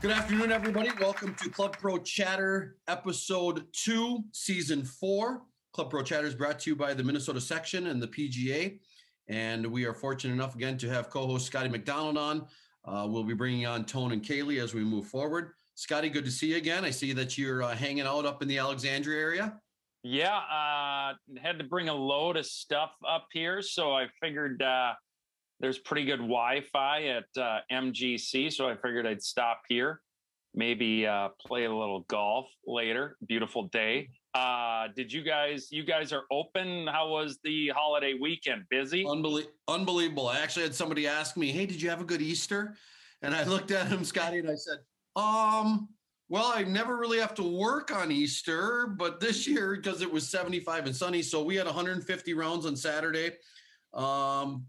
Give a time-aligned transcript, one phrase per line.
[0.00, 0.88] Good afternoon, everybody.
[0.98, 5.42] Welcome to Club Pro Chatter, episode two, season four.
[5.74, 8.78] Club Pro Chatter is brought to you by the Minnesota section and the PGA.
[9.28, 12.46] And we are fortunate enough again to have co host Scotty McDonald on.
[12.86, 15.50] Uh, we'll be bringing on Tone and Kaylee as we move forward.
[15.74, 16.82] Scotty, good to see you again.
[16.82, 19.60] I see that you're uh, hanging out up in the Alexandria area.
[20.02, 21.12] Yeah, uh,
[21.42, 24.94] had to bring a load of stuff up here, so I figured uh,
[25.60, 30.00] there's pretty good Wi-Fi at uh, MGC, so I figured I'd stop here,
[30.54, 33.16] maybe uh, play a little golf later.
[33.26, 34.08] Beautiful day.
[34.34, 35.70] Uh, did you guys?
[35.70, 36.86] You guys are open.
[36.86, 38.64] How was the holiday weekend?
[38.70, 39.04] Busy?
[39.04, 40.28] Unbelie- unbelievable.
[40.28, 42.76] I actually had somebody ask me, "Hey, did you have a good Easter?"
[43.22, 44.78] And I looked at him, Scotty, and I said,
[45.14, 45.88] "Um."
[46.30, 50.28] Well, I never really have to work on Easter, but this year because it was
[50.28, 53.32] 75 and sunny, so we had 150 rounds on Saturday.
[53.92, 54.64] Um,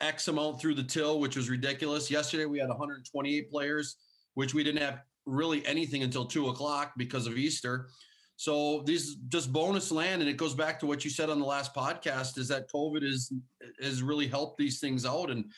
[0.00, 2.10] X amount through the till, which was ridiculous.
[2.10, 3.96] Yesterday we had 128 players,
[4.34, 7.88] which we didn't have really anything until two o'clock because of Easter.
[8.36, 11.46] So these just bonus land, and it goes back to what you said on the
[11.46, 13.32] last podcast: is that COVID is
[13.80, 15.50] has really helped these things out, and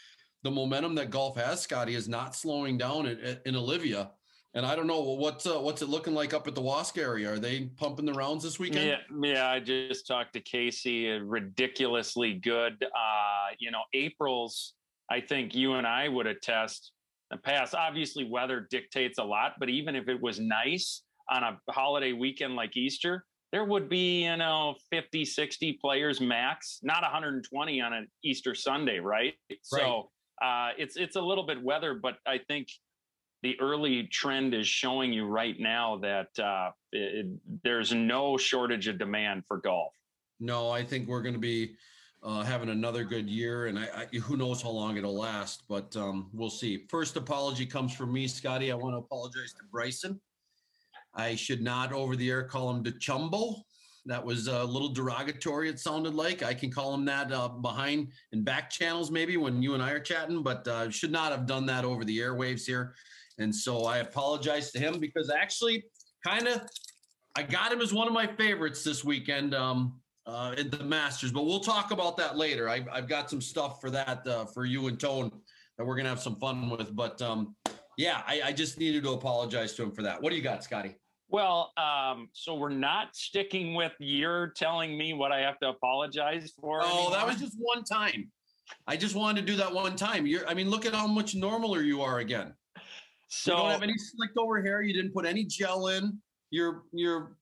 [0.45, 4.11] the momentum that golf has, Scotty, is not slowing down in, in Olivia.
[4.55, 7.33] And I don't know what's uh, what's it looking like up at the Wask area.
[7.33, 8.87] Are they pumping the rounds this weekend?
[8.87, 9.51] Yeah, yeah.
[9.51, 11.09] I just talked to Casey.
[11.09, 12.83] Ridiculously good.
[12.83, 14.75] Uh, you know, April's.
[15.11, 16.93] I think you and I would attest.
[17.31, 19.53] The past, obviously, weather dictates a lot.
[19.61, 24.25] But even if it was nice on a holiday weekend like Easter, there would be
[24.25, 29.35] you know 50, 60 players max, not 120 on an Easter Sunday, right?
[29.51, 29.59] right.
[29.63, 30.11] So
[30.43, 32.69] uh, it's it's a little bit weather, but I think
[33.43, 37.27] the early trend is showing you right now that uh, it,
[37.63, 39.93] there's no shortage of demand for golf.
[40.41, 41.77] No, I think we're going to be
[42.23, 45.97] uh, having another good year, and I, I, who knows how long it'll last, but
[45.97, 46.87] um, we'll see.
[46.89, 48.73] First apology comes from me, Scotty.
[48.73, 50.21] I want to apologize to Bryson.
[51.15, 53.63] I should not over the air call him DeChumbo.
[54.07, 55.69] That was a little derogatory.
[55.69, 59.63] It sounded like I can call him that uh, behind and back channels maybe when
[59.63, 62.65] you and I are chatting, but uh, should not have done that over the airwaves
[62.65, 62.95] here.
[63.39, 65.85] And so I apologize to him because actually,
[66.27, 66.63] kind of,
[67.37, 71.33] I got him as one of my favorites this weekend um, uh, in the Masters.
[71.33, 72.69] But we'll talk about that later.
[72.69, 75.31] I, have got some stuff for that uh, for you and Tone
[75.77, 76.95] that we're gonna have some fun with.
[76.95, 77.55] But um,
[77.97, 80.21] yeah, I, I, just needed to apologize to him for that.
[80.21, 80.97] What do you got, Scotty?
[81.29, 86.53] Well, um, so we're not sticking with you're telling me what I have to apologize
[86.59, 86.81] for.
[86.83, 87.11] Oh, anymore?
[87.13, 88.31] that was just one time.
[88.87, 90.27] I just wanted to do that one time.
[90.27, 92.55] You're, I mean, look at how much normaler you are again.
[93.29, 94.83] So you don't have any slicked over hair.
[94.83, 96.19] You didn't put any gel in.
[96.51, 97.37] You're you're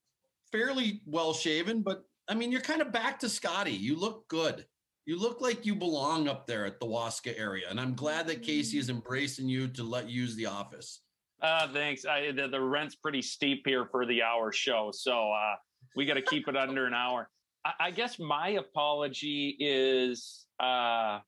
[0.53, 3.73] fairly well shaven, but I mean you're kind of back to Scotty.
[3.73, 4.67] You look good.
[5.07, 8.43] You look like you belong up there at the Waska area, and I'm glad that
[8.43, 11.03] Casey is embracing you to let you use the office.
[11.41, 12.05] Uh, thanks.
[12.05, 15.55] I, the, the rent's pretty steep here for the hour show, so uh,
[15.95, 17.29] we got to keep it under an hour.
[17.65, 21.21] I, I, guess my apology is uh,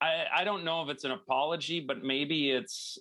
[0.00, 2.98] I, I don't know if it's an apology, but maybe it's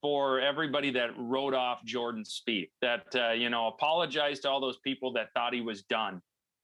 [0.00, 2.70] for everybody that wrote off Jordan Spieth.
[2.80, 6.20] That uh, you know, apologize to all those people that thought he was done,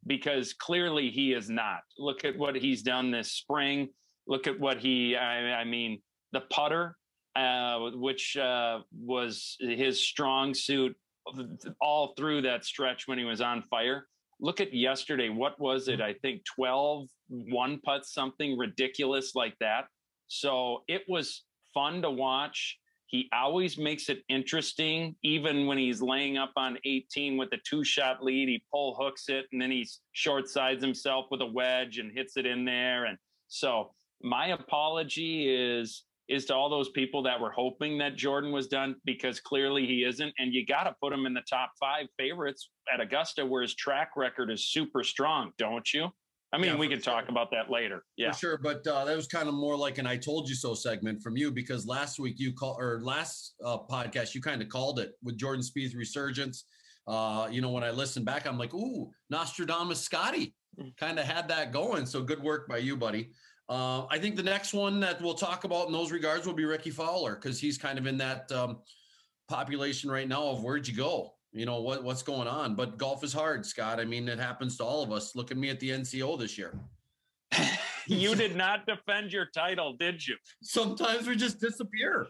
[0.06, 1.80] because clearly he is not.
[1.98, 3.88] Look at what he's done this spring.
[4.26, 5.16] Look at what he.
[5.16, 6.00] I, I mean,
[6.32, 6.96] the putter,
[7.34, 10.96] uh, which uh, was his strong suit
[11.80, 14.06] all through that stretch when he was on fire.
[14.40, 15.28] Look at yesterday.
[15.28, 16.00] What was it?
[16.00, 19.86] I think 12 one putts, something ridiculous like that.
[20.28, 22.78] So it was fun to watch
[23.16, 27.82] he always makes it interesting, even when he's laying up on 18 with a two
[27.82, 28.46] shot lead.
[28.46, 32.36] He pull hooks it and then he short sides himself with a wedge and hits
[32.36, 33.06] it in there.
[33.06, 33.16] And
[33.48, 38.66] so, my apology is is to all those people that were hoping that Jordan was
[38.66, 40.34] done because clearly he isn't.
[40.38, 43.76] And you got to put him in the top five favorites at Augusta, where his
[43.76, 46.08] track record is super strong, don't you?
[46.52, 47.12] I mean, yeah, we can sure.
[47.12, 48.04] talk about that later.
[48.16, 48.58] Yeah, for sure.
[48.58, 51.36] But uh, that was kind of more like an "I told you so" segment from
[51.36, 55.12] you because last week you call or last uh, podcast you kind of called it
[55.22, 56.64] with Jordan Spieth's resurgence.
[57.06, 60.96] Uh, you know, when I listened back, I'm like, "Ooh, Nostradamus Scotty," mm.
[60.96, 62.06] kind of had that going.
[62.06, 63.30] So good work by you, buddy.
[63.68, 66.64] Uh, I think the next one that we'll talk about in those regards will be
[66.64, 68.78] Rickie Fowler because he's kind of in that um,
[69.48, 71.35] population right now of where'd you go?
[71.56, 72.74] You know what what's going on.
[72.74, 73.98] But golf is hard, Scott.
[73.98, 75.34] I mean, it happens to all of us.
[75.34, 76.78] Look at me at the NCO this year.
[78.06, 80.36] you did not defend your title, did you?
[80.62, 82.26] Sometimes we just disappear.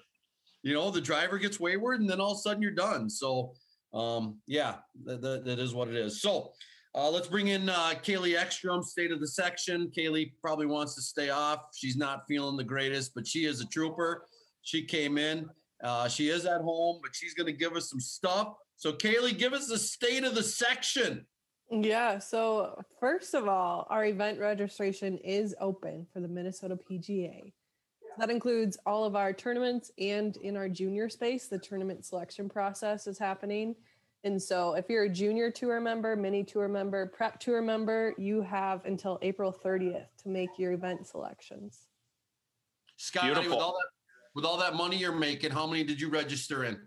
[0.62, 3.10] You know, the driver gets wayward, and then all of a sudden you're done.
[3.10, 3.52] So,
[3.92, 6.22] um, yeah, that, that, that is what it is.
[6.22, 6.52] So.
[6.98, 9.92] Uh, let's bring in uh, Kaylee Ekstrom, state of the section.
[9.94, 11.58] Kaylee probably wants to stay off.
[11.74, 14.24] She's not feeling the greatest, but she is a trooper.
[14.62, 15.46] She came in
[15.82, 18.54] Uh, she is at home, but she's going to give us some stuff.
[18.76, 21.26] So, Kaylee, give us the state of the section.
[21.70, 22.18] Yeah.
[22.18, 27.52] So, first of all, our event registration is open for the Minnesota PGA.
[28.18, 33.06] That includes all of our tournaments and in our junior space, the tournament selection process
[33.06, 33.74] is happening.
[34.24, 38.40] And so, if you're a junior tour member, mini tour member, prep tour member, you
[38.42, 41.82] have until April 30th to make your event selections.
[42.96, 43.95] Scotty, with all that
[44.36, 46.78] with all that money you're making, how many did you register in?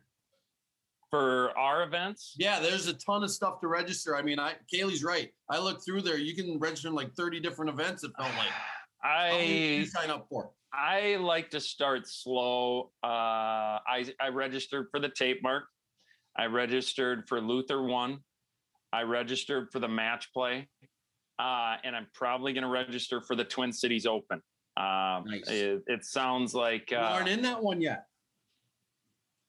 [1.09, 2.35] For our events?
[2.37, 4.15] Yeah, there's a ton of stuff to register.
[4.15, 5.31] I mean, I Kaylee's right.
[5.49, 6.17] I looked through there.
[6.17, 8.03] You can register in like 30 different events.
[8.03, 8.51] It felt like.
[9.03, 10.51] I sign up for.
[10.71, 12.91] I like to start slow.
[13.03, 13.07] Uh,
[13.87, 15.61] I I registered for the Tapemark.
[16.37, 18.19] I registered for Luther one.
[18.93, 20.67] I registered for the match play,
[21.39, 24.43] uh, and I'm probably going to register for the Twin Cities Open.
[24.79, 25.43] Um, nice.
[25.47, 28.05] it, it, sounds like uh, you aren't in that one yet.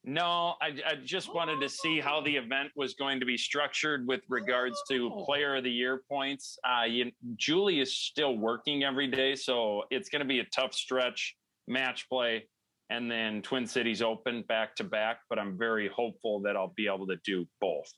[0.02, 4.08] No, I, I, just wanted to see how the event was going to be structured
[4.08, 5.24] with regards to oh.
[5.24, 6.58] Player of the Year points.
[6.64, 10.74] Uh, you, Julie is still working every day, so it's going to be a tough
[10.74, 11.36] stretch.
[11.68, 12.46] Match play,
[12.88, 15.20] and then Twin Cities Open back to back.
[15.28, 17.92] But I'm very hopeful that I'll be able to do both.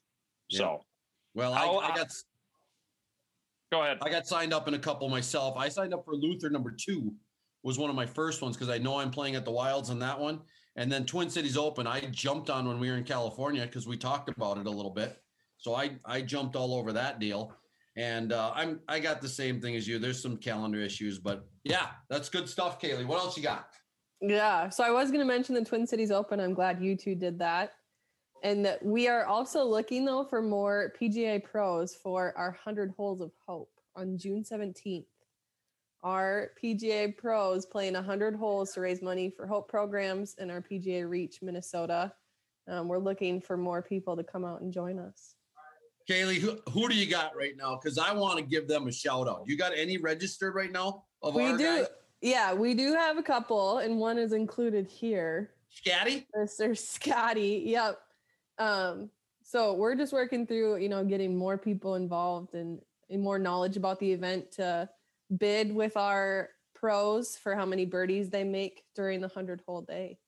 [0.51, 0.59] Yeah.
[0.59, 0.81] So,
[1.35, 2.09] well, I, I got
[3.73, 3.97] Go ahead.
[4.03, 5.57] I got signed up in a couple myself.
[5.57, 7.11] I signed up for Luther number two,
[7.63, 9.99] was one of my first ones because I know I'm playing at the Wilds on
[10.01, 10.41] that one.
[10.77, 13.97] And then Twin Cities Open, I jumped on when we were in California because we
[13.97, 15.19] talked about it a little bit.
[15.59, 17.55] So I I jumped all over that deal.
[17.97, 19.99] And uh, I'm I got the same thing as you.
[19.99, 23.07] There's some calendar issues, but yeah, that's good stuff, Kaylee.
[23.07, 23.69] What else you got?
[24.21, 26.41] Yeah, so I was going to mention the Twin Cities Open.
[26.41, 27.73] I'm glad you two did that.
[28.43, 33.31] And we are also looking though for more PGA pros for our 100 holes of
[33.47, 35.05] hope on June 17th.
[36.03, 41.09] Our PGA pros playing 100 holes to raise money for hope programs in our PGA
[41.09, 42.13] Reach Minnesota.
[42.69, 45.37] Um, we're looking for more people to come out and join us.
[46.09, 47.79] Kaylee, who, who do you got right now?
[47.81, 49.45] Because I want to give them a shout out.
[49.47, 51.05] You got any registered right now?
[51.23, 51.59] we do.
[51.59, 51.87] Guys?
[52.21, 55.51] Yeah, we do have a couple, and one is included here.
[55.71, 56.27] Scotty?
[56.37, 56.77] Mr.
[56.77, 57.63] Scotty.
[57.67, 57.99] Yep.
[58.59, 59.11] Um,
[59.45, 63.77] so we're just working through, you know, getting more people involved and, and more knowledge
[63.77, 64.89] about the event to
[65.39, 70.19] bid with our pros for how many birdies they make during the 100 hole day.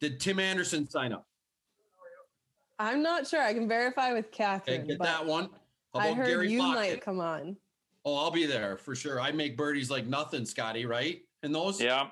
[0.00, 1.26] Did Tim Anderson sign up?
[2.78, 3.42] I'm not sure.
[3.42, 4.82] I can verify with Catherine.
[4.82, 5.48] Okay, get that one.
[5.94, 7.56] I heard Gary you might come on.
[8.04, 9.20] Oh, I'll be there for sure.
[9.20, 11.20] I make birdies like nothing, Scotty, right?
[11.42, 11.80] And those?
[11.80, 12.08] Yeah.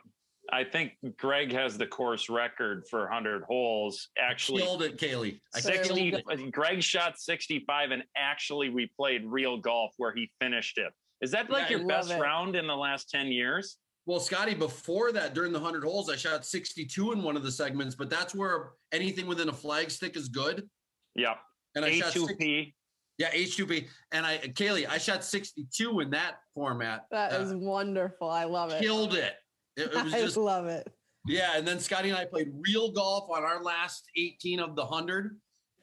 [0.53, 4.09] I think Greg has the course record for 100 holes.
[4.19, 5.41] Actually, killed it, Kaylee.
[5.55, 10.93] I 60, Greg shot 65, and actually, we played real golf where he finished it.
[11.25, 12.21] Is that like yeah, your best it.
[12.21, 13.79] round in the last 10 years?
[14.05, 17.51] Well, Scotty, before that, during the 100 holes, I shot 62 in one of the
[17.51, 20.69] segments, but that's where anything within a flag stick is good.
[21.15, 21.37] Yeah.
[21.75, 21.99] And I A2P.
[22.03, 22.75] shot 60,
[23.17, 23.89] yeah, H2P.
[24.13, 27.07] And I, Kaylee, I shot 62 in that format.
[27.11, 28.29] That uh, is wonderful.
[28.29, 28.83] I love it.
[28.83, 29.33] Killed it.
[29.79, 30.87] It, it was I just love it.
[31.27, 34.85] Yeah, and then Scotty and I played real golf on our last 18 of the
[34.85, 35.39] hundred,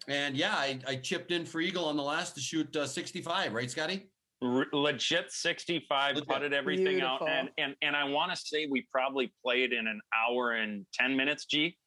[0.07, 3.51] and yeah, I, I chipped in for eagle on the last to shoot uh, 65.
[3.51, 4.10] Right, Scotty?
[4.43, 6.27] R- legit 65 legit.
[6.27, 7.27] putted everything Beautiful.
[7.27, 10.85] out and and and i want to say we probably played in an hour and
[10.93, 11.77] 10 minutes g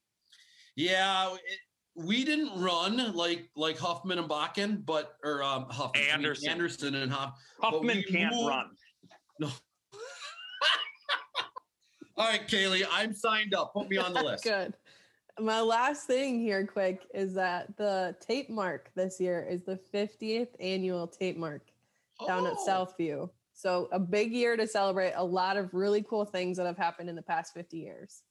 [0.76, 1.40] yeah it,
[1.96, 7.12] we didn't run like like huffman and bakken but or um huffman anderson anderson and
[7.12, 8.66] Huff, huffman can't moved, run
[9.40, 9.48] no
[12.16, 13.72] all right, Kaylee, I'm signed up.
[13.74, 14.44] Put me on the list.
[14.44, 14.74] Good.
[15.40, 21.08] My last thing here, quick, is that the Tapemark this year is the 50th annual
[21.08, 21.62] Tapemark
[22.26, 22.50] down oh.
[22.50, 23.28] at Southview.
[23.54, 27.08] So a big year to celebrate a lot of really cool things that have happened
[27.08, 28.22] in the past 50 years.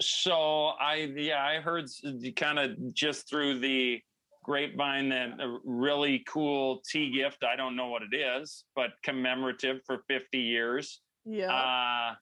[0.00, 1.86] So I yeah, I heard
[2.34, 4.00] kind of just through the
[4.42, 7.44] grapevine that a really cool tea gift.
[7.44, 11.00] I don't know what it is, but commemorative for 50 years.
[11.26, 11.52] Yeah.
[11.52, 12.14] Uh,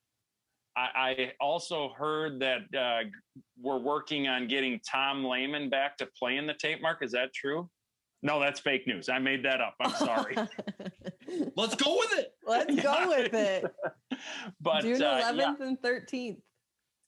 [0.77, 3.09] I, I, also heard that uh,
[3.61, 7.03] we're working on getting Tom Lehman back to play in the Tapemark.
[7.03, 7.69] Is that true?
[8.23, 9.09] No, that's fake news.
[9.09, 9.75] I made that up.
[9.81, 10.35] I'm sorry.
[11.57, 12.33] Let's go with it.
[12.47, 13.65] Let's go with it.
[14.61, 15.55] but June 11th uh, yeah.
[15.61, 16.39] and 13th.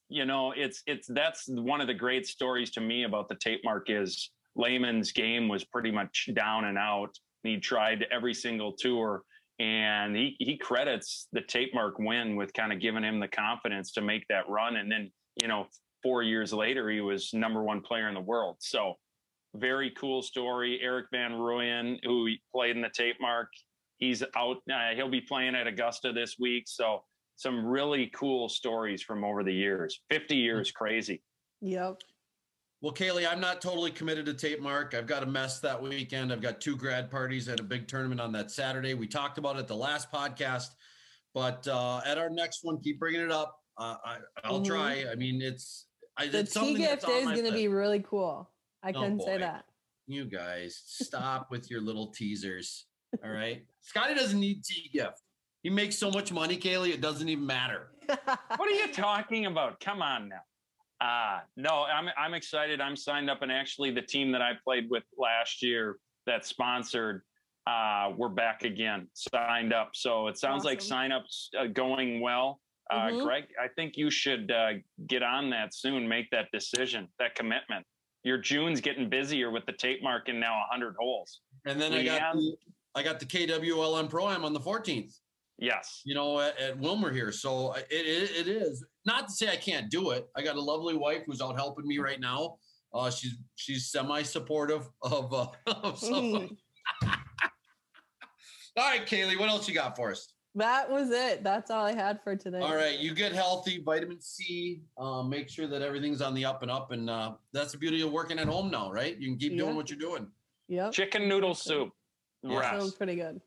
[0.09, 3.83] You know, it's it's that's one of the great stories to me about the Tapemark
[3.87, 7.17] is Lehman's game was pretty much down and out.
[7.43, 9.23] He tried every single tour
[9.61, 14.01] and he he credits the Tapemark win with kind of giving him the confidence to
[14.01, 15.67] make that run and then you know
[16.01, 18.95] four years later he was number one player in the world so
[19.55, 23.47] very cool story Erik van Rooyen who played in the Tapemark
[23.97, 27.03] he's out uh, he'll be playing at augusta this week so
[27.35, 31.21] some really cool stories from over the years 50 years crazy
[31.63, 32.01] Yep.
[32.81, 34.95] Well, Kaylee, I'm not totally committed to Tapemark.
[34.95, 36.33] I've got a mess that weekend.
[36.33, 38.95] I've got two grad parties and a big tournament on that Saturday.
[38.95, 40.69] We talked about it the last podcast,
[41.35, 43.55] but uh, at our next one, keep bringing it up.
[43.77, 44.65] Uh, I, I'll Mhm.
[44.65, 45.05] try.
[45.11, 45.85] I mean, it's
[46.17, 48.49] I, The it's tea gift is going to be really cool.
[48.83, 49.39] I Oh, can say boy.
[49.39, 49.65] that.
[50.07, 52.85] You guys, stop with your little teasers.
[53.23, 55.21] All right, Scotty doesn't need tea gift.
[55.63, 56.93] He makes so much money, Kaylee.
[56.93, 57.89] It doesn't even matter.
[58.07, 59.79] What are you talking about?
[59.79, 60.41] Come on now.
[61.05, 62.79] Uh no, I'm I'm excited.
[62.81, 65.97] I'm signed up and actually the team that I played with last year
[66.27, 67.21] that sponsored
[67.67, 69.91] uh we're back again signed up.
[69.93, 70.97] So it sounds like Awesome.
[70.97, 72.59] signups uh, going well.
[72.91, 73.23] Uh Mhm.
[73.23, 74.73] Greg, I think you should uh
[75.07, 77.85] get on that soon, make that decision, that commitment.
[78.23, 81.41] Your June's getting busier with the tape marking now 100 holes.
[81.65, 82.33] And then I got Leanne?
[82.35, 82.55] the,
[82.95, 85.13] I got the KWLM Pro Am on the 14th.
[85.57, 86.01] Yes.
[86.05, 87.31] you know, at, at Willmar here.
[87.31, 90.27] So it, it, it is not to say I can't do it.
[90.35, 92.57] I got a lovely wife who's out helping me right now.
[92.93, 95.33] Uh, she's she's semi supportive of.
[95.33, 95.47] Uh,
[95.83, 96.57] of some- Mhm.
[98.77, 100.33] all right, Kaylee, what else you got for us?
[100.55, 101.43] That was it.
[101.43, 102.59] That's all I had for today.
[102.59, 104.81] All right, you get healthy, vitamin C.
[104.97, 108.01] Um, make sure that everything's on the up and up, and uh, that's the beauty
[108.01, 109.17] of working at home now, right?
[109.17, 110.27] You can keep doing what you're doing.
[110.67, 110.91] Yep.
[110.93, 111.89] Chicken noodle soup.
[112.43, 112.61] Yeah.
[112.61, 113.39] Sounds pretty good.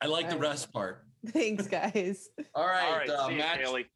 [0.00, 0.48] I like the All right.
[0.50, 1.04] rest part.
[1.28, 2.28] Thanks, guys.
[2.54, 3.60] All right, All right, uh, see match.
[3.60, 3.86] Haley.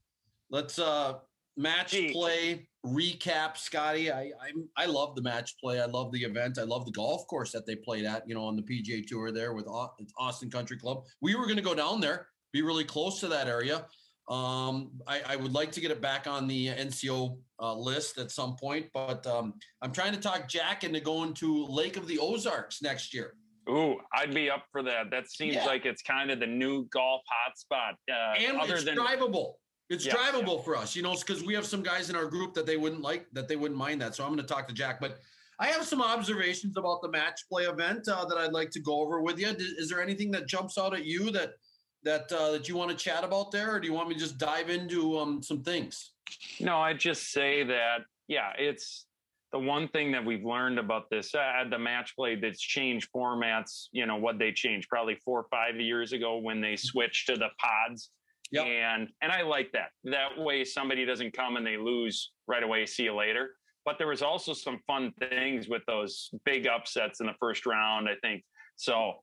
[0.51, 1.15] Let's uh
[1.57, 2.13] match Gee.
[2.13, 4.11] play recap, Scotty.
[4.11, 5.81] I I'm, I love the match play.
[5.81, 6.59] I love the event.
[6.59, 8.29] I love the golf course that they played at.
[8.29, 9.67] You know, on the PGA Tour there with
[10.19, 11.05] Austin Country Club.
[11.21, 13.87] We were going to go down there, be really close to that area.
[14.29, 18.33] Um, I, I would like to get it back on the NCO uh, list at
[18.33, 22.19] some point, but um, I'm trying to talk Jack into going to Lake of the
[22.19, 23.35] Ozarks next year.
[23.69, 25.11] Ooh, I'd be up for that.
[25.11, 25.67] That seems Yeah.
[25.67, 27.93] like it's kind of the new golf hotspot.
[28.11, 29.55] Uh, and other it's than drivable.
[29.89, 32.55] It's Yeah, drivable for us, you know, because we have some guys in our group
[32.55, 34.15] that they wouldn't like, that they wouldn't mind that.
[34.15, 35.19] So I'm going to talk to Jack, but
[35.59, 39.01] I have some observations about the match play event uh, that I'd like to go
[39.01, 39.49] over with you.
[39.49, 41.53] Is there anything that jumps out at you that
[42.03, 44.21] that uh, that you want to chat about there, or do you want me to
[44.21, 46.13] just dive into um, some things?
[46.61, 49.07] no, I'd just say that yeah, it's
[49.53, 53.87] the one thing that we've learned about this uh, the match play that's changed formats.
[53.93, 57.35] You know what they changed probably four or five years ago when they switched to
[57.35, 58.11] the pods.
[58.53, 58.65] Yep.
[58.67, 59.91] And and I like that.
[60.05, 62.87] That way somebody doesn't come and they lose right away.
[62.87, 63.51] See you later.
[63.85, 68.09] But there was also some fun things with those big upsets in the first round.
[68.09, 68.43] I think
[68.77, 69.15] so.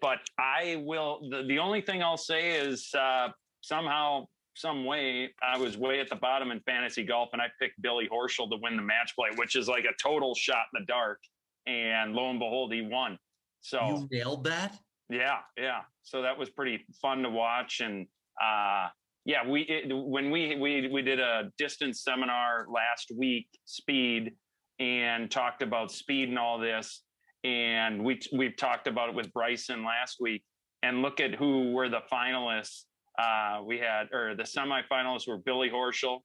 [0.00, 1.28] But I will.
[1.30, 3.28] The, the only thing I'll say is uh,
[3.60, 7.80] somehow, some way, I was way at the bottom in fantasy golf, and I picked
[7.80, 10.86] Billy Horschel to win the match play, which is like a total shot in the
[10.86, 11.20] dark.
[11.68, 13.18] And lo and behold, he won.
[13.60, 14.76] So You nailed that.
[15.08, 15.82] yeah, yeah.
[16.02, 18.06] So that was pretty fun to watch, and
[18.42, 18.88] uh,
[19.24, 24.32] yeah, we it, when we we we did a distance seminar last week, speed,
[24.78, 27.02] and talked about speed and all this,
[27.44, 30.42] and we we've talked about it with Bryson last week,
[30.82, 32.84] and look at who were the finalists.
[33.18, 36.20] Uh, we had or the semifinalists were Billy Horschel,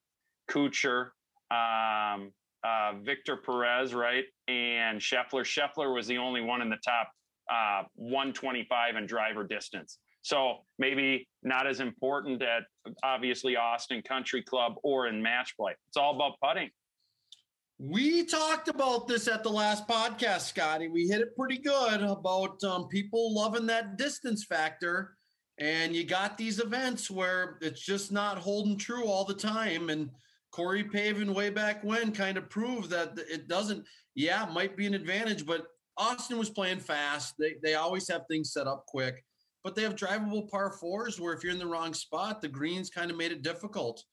[0.50, 1.10] Kuchar,
[1.51, 2.32] um,
[2.63, 5.43] uh, Victor Perez, right, and Scheffler.
[5.43, 7.10] Scheffler was the only one in the top
[7.51, 9.98] uh, 125 in driver distance.
[10.23, 12.63] So maybe not as important at
[13.03, 15.73] obviously Austin Country Club or in match play.
[15.89, 16.69] It's all about putting.
[17.77, 20.87] We talked about this at the last podcast, Scotty.
[20.87, 25.15] We hit it pretty good about um, people loving that distance factor.
[25.59, 29.89] And you got these events where it's just not holding true all the time.
[29.89, 30.09] And
[30.51, 34.85] Corey Pavin, way back when, kind of proved that it doesn't, yeah, it might be
[34.85, 37.33] an advantage, but Austin was playing fast.
[37.37, 39.23] They, they always have things set up quick,
[39.63, 42.89] but they have drivable par fours where if you're in the wrong spot, the greens
[42.89, 44.03] kind of made it difficult.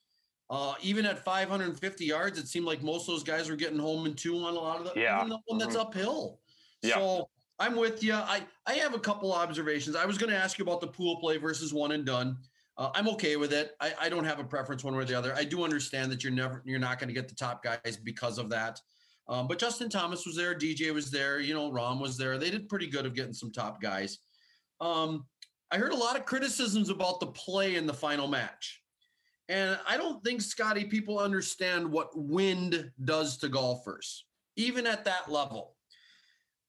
[0.48, 4.06] Uh, even at 550 yards, it seemed like most of those guys were getting home
[4.06, 5.18] in two on a lot of the, Yeah.
[5.18, 6.40] even the one that's uphill.
[6.82, 6.94] Yeah.
[6.96, 7.28] So
[7.58, 8.14] I'm with you.
[8.14, 9.94] I, I have a couple observations.
[9.94, 12.36] I was going to ask you about the pool play versus one and done.
[12.78, 13.72] Uh, I'm okay with it.
[13.80, 15.34] I, I don't have a preference one way or the other.
[15.34, 18.38] I do understand that you're never you're not going to get the top guys because
[18.38, 18.80] of that.
[19.28, 22.38] Um, but Justin Thomas was there, DJ was there, you know, Rahm was there.
[22.38, 24.18] They did pretty good of getting some top guys.
[24.80, 25.26] Um,
[25.70, 28.82] I heard a lot of criticisms about the play in the final match.
[29.48, 34.24] And I don't think, Scotty, people understand what wind does to golfers,
[34.56, 35.76] even at that level.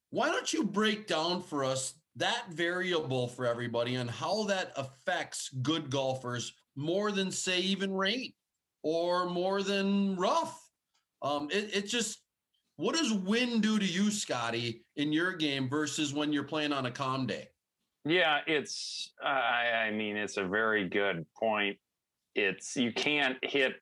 [0.09, 5.49] Why don't you break down for us that variable for everybody and how that affects
[5.61, 8.33] good golfers more than, say, even rain
[8.83, 10.59] or more than rough?
[11.21, 12.19] Um, it, it just,
[12.77, 16.87] what does wind do to you, Scotty, in your game versus when you're playing on
[16.87, 17.50] a calm day?
[18.05, 19.11] Yeah, it's.
[19.23, 21.77] Uh, I, I mean, it's a very good point.
[22.35, 23.73] It's you can't hit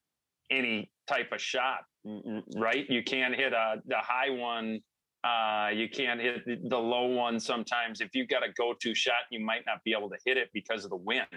[0.51, 1.79] any type of shot,
[2.55, 2.85] right?
[2.89, 4.79] You can't hit a the high one.
[5.23, 8.01] Uh, you can't hit the low one sometimes.
[8.01, 10.83] If you've got a go-to shot, you might not be able to hit it because
[10.85, 11.27] of the wind.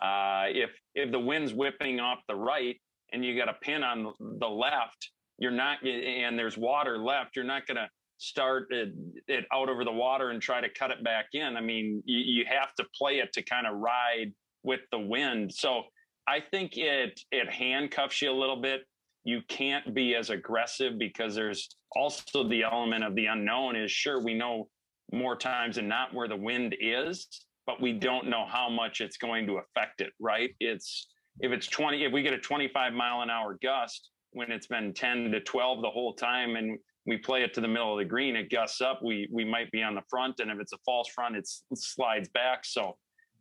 [0.00, 2.76] Uh, if if the wind's whipping off the right
[3.12, 7.44] and you got a pin on the left, you're not, and there's water left, you're
[7.44, 8.92] not going to start it,
[9.28, 11.56] it, out over the water and try to cut it back in.
[11.56, 14.32] I mean, you, you have to play it to kind of ride
[14.62, 15.52] with the wind.
[15.52, 15.82] So
[16.26, 18.82] I think it it handcuffs you a little bit.
[19.24, 23.76] You can't be as aggressive because there's also the element of the unknown.
[23.76, 24.68] Is sure we know
[25.12, 27.28] more times than not where the wind is,
[27.66, 30.12] but we don't know how much it's going to affect it.
[30.18, 30.50] Right?
[30.60, 31.08] It's
[31.40, 34.94] if it's 20, if we get a 25 mile an hour gust when it's been
[34.94, 38.04] 10 to 12 the whole time, and we play it to the middle of the
[38.04, 39.00] green, it gusts up.
[39.02, 42.28] We we might be on the front, and if it's a false front, it slides
[42.30, 42.64] back.
[42.64, 42.96] So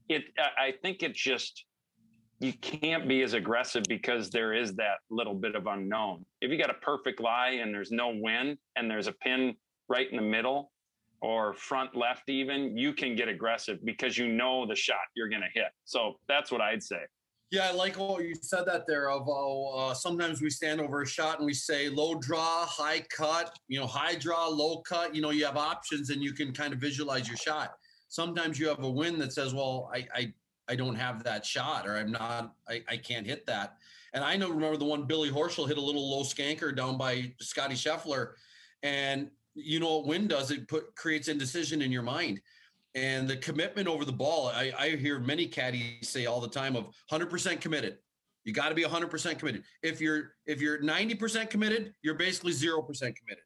[0.09, 1.65] it I think it just
[2.39, 6.25] you can't be as aggressive because there is that little bit of unknown.
[6.41, 9.55] If you got a perfect lie and there's no wind and there's a pin
[9.87, 10.71] right in the middle
[11.21, 15.41] or front left even, you can get aggressive because you know the shot you're going
[15.41, 15.69] to hit.
[15.85, 17.03] So that's what I'd say.
[17.51, 21.07] Yeah, I like what you said that there of uh, sometimes we stand over a
[21.07, 25.13] shot and we say low draw, high cut, you know, high draw, low cut.
[25.15, 27.75] You know, you have options and you can kind of visualize your shot.
[28.07, 30.33] Sometimes you have a win that says, well, I, I
[30.67, 33.77] I don't have that shot or I'm not, I, I can't hit that.
[34.13, 37.33] And I know, remember the one Billy Horschel hit a little low skanker down by
[37.39, 38.31] Scottie Scheffler.
[38.81, 40.51] And you know what wind does?
[40.51, 42.41] It put creates indecision in your mind.
[42.95, 46.77] And the commitment over the ball, I, I hear many caddies say all the time
[46.77, 47.97] of 100% committed.
[48.45, 49.63] You got to be 100% committed.
[49.83, 53.43] If you're if you're 90% committed, you're basically 0% committed.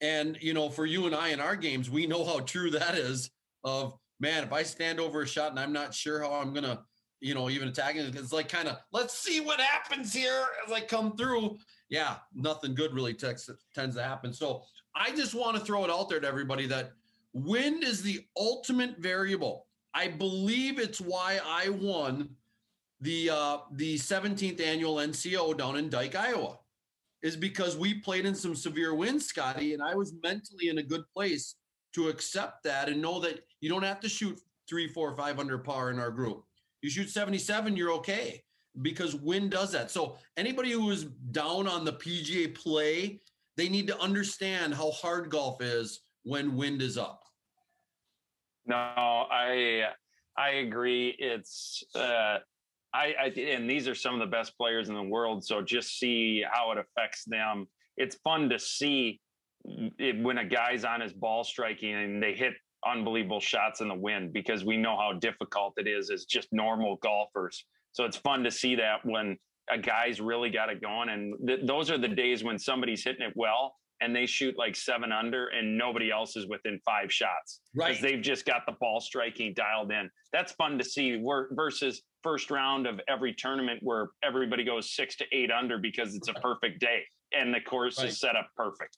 [0.00, 2.96] And you know, for you and I in our games, we know how true that
[2.96, 3.30] is
[3.62, 6.82] of man, if I stand over a shot and I'm not sure how I'm gonna,
[7.20, 10.72] you know, even attack it, it's like kind of let's see what happens here as
[10.72, 11.58] I come through.
[11.90, 14.32] Yeah, nothing good really tends to happen.
[14.32, 14.62] So
[14.96, 16.92] I just want to throw it out there to everybody that
[17.32, 19.66] wind is the ultimate variable.
[19.94, 22.30] I believe it's why I won
[23.00, 26.58] the uh, the 17th annual NCO down in Dike, Iowa,
[27.22, 30.82] is because we played in some severe winds, Scotty, and I was mentally in a
[30.82, 31.56] good place
[31.94, 34.38] to accept that and know that you don't have to shoot
[34.68, 36.44] three, four, five under par in our group.
[36.82, 38.42] You shoot 77, you're okay
[38.82, 39.90] because wind does that.
[39.90, 43.20] So anybody who is down on the PGA play,
[43.56, 47.19] they need to understand how hard golf is when wind is up.
[48.70, 49.86] No, I
[50.38, 51.16] I agree.
[51.18, 52.38] It's uh,
[52.94, 55.44] I, I and these are some of the best players in the world.
[55.44, 57.66] So just see how it affects them.
[57.96, 59.20] It's fun to see
[59.64, 62.52] it, when a guy's on his ball striking and they hit
[62.86, 66.94] unbelievable shots in the wind because we know how difficult it is as just normal
[67.02, 67.64] golfers.
[67.90, 69.36] So it's fun to see that when
[69.68, 71.08] a guy's really got it going.
[71.08, 74.74] And th- those are the days when somebody's hitting it well and they shoot like
[74.76, 77.60] seven under and nobody else is within five shots.
[77.74, 77.88] Right.
[77.88, 80.10] Because they've just got the ball striking dialed in.
[80.32, 85.16] That's fun to see We're, versus first round of every tournament where everybody goes six
[85.16, 88.08] to eight under because it's a perfect day and the course right.
[88.08, 88.96] is set up perfect.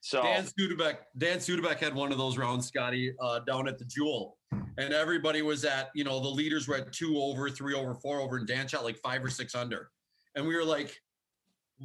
[0.00, 3.86] So Dan Studebeck, Dan Studebeck had one of those rounds, Scotty, uh, down at the
[3.86, 7.94] Jewel, and everybody was at, you know, the leaders were at two over, three over,
[7.94, 9.88] four over, and Dan shot like five or six under,
[10.34, 10.94] and we were like,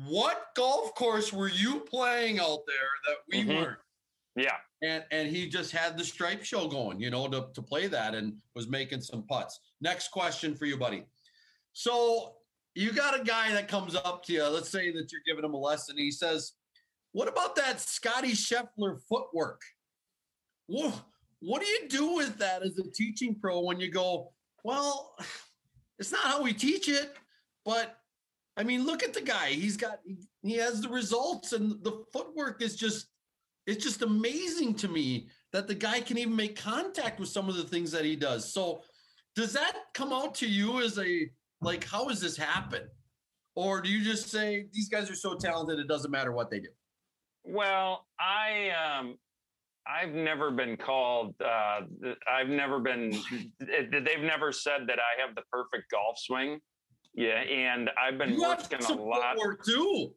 [0.08, 3.64] "What golf course were you playing out there that we mm-hmm.
[3.64, 3.80] weren't?"
[4.36, 7.88] Yeah, and and he just had the stripe show going, you know, to to play
[7.88, 9.60] that, and was making some putts.
[9.82, 11.06] Next question for you, buddy.
[11.74, 12.36] So
[12.76, 14.46] you got a guy that comes up to you.
[14.46, 15.98] Let's say that you're giving him a lesson.
[15.98, 16.54] He says
[17.12, 19.62] what about that Scottie Scheffler footwork?
[20.68, 20.94] What,
[21.40, 24.32] what do you do with that as a teaching pro when you go,
[24.64, 25.16] well,
[26.00, 27.16] it's not how we teach it,
[27.66, 27.99] but
[28.60, 29.52] I mean, look at the guy.
[29.52, 30.00] He's got
[30.42, 33.08] he has the results and the footwork is just
[33.66, 37.56] it's just amazing to me that the guy can even make contact with some of
[37.56, 38.54] the things that he does.
[38.54, 38.82] So
[39.34, 41.30] does that come out to you as a
[41.62, 42.82] like how does this happen?
[43.56, 46.60] Or do you just say these guys are so talented it doesn't matter what they
[46.60, 46.70] do?
[47.46, 49.16] Well, I um,
[49.88, 51.34] I've never been called.
[51.44, 51.82] Uh,
[52.30, 53.12] I've never been.
[53.60, 56.60] They've never said that I have the perfect golf swing.
[57.14, 59.38] Yeah, and I've been you working a lot.
[59.66, 60.12] Too.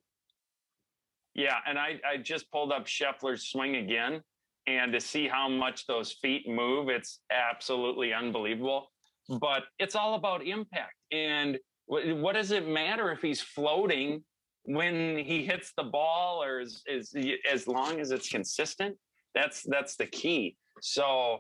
[1.35, 4.23] Yeah, and I I just pulled up Scheffler's swing again,
[4.67, 8.89] and to see how much those feet move, it's absolutely unbelievable.
[9.29, 10.95] But it's all about impact.
[11.11, 14.25] And what, what does it matter if he's floating
[14.65, 17.15] when he hits the ball or is, is
[17.51, 18.97] as long as it's consistent
[19.35, 21.39] that's that's the key so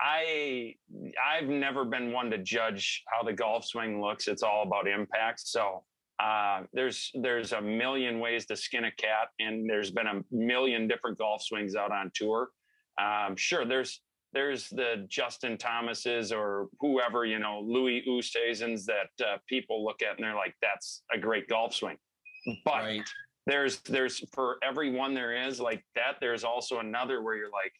[0.00, 0.74] i
[1.24, 5.40] i've never been one to judge how the golf swing looks it's all about impact
[5.40, 5.82] so
[6.22, 10.86] uh, there's there's a million ways to skin a cat, and there's been a million
[10.86, 12.50] different golf swings out on tour.
[13.00, 14.00] Um, sure, there's
[14.32, 20.16] there's the Justin Thomases or whoever you know Louis Oosthuizens that uh, people look at
[20.16, 21.96] and they're like, that's a great golf swing.
[22.64, 23.08] But right.
[23.46, 26.16] there's there's for every one there is like that.
[26.20, 27.72] There's also another where you're like,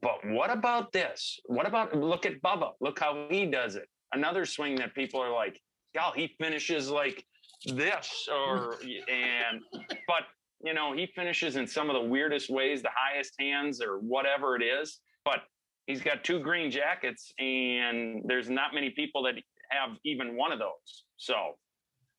[0.00, 1.38] but what about this?
[1.46, 2.72] What about look at Bubba?
[2.80, 3.88] Look how he does it.
[4.12, 5.60] Another swing that people are like,
[5.94, 7.24] y'all, he finishes like
[7.66, 9.62] this or and
[10.08, 10.24] but
[10.64, 14.56] you know he finishes in some of the weirdest ways the highest hands or whatever
[14.56, 15.40] it is but
[15.86, 19.34] he's got two green jackets and there's not many people that
[19.70, 21.52] have even one of those so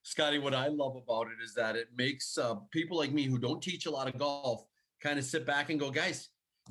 [0.03, 3.37] scotty what i love about it is that it makes uh, people like me who
[3.37, 4.63] don't teach a lot of golf
[5.01, 6.29] kind of sit back and go guys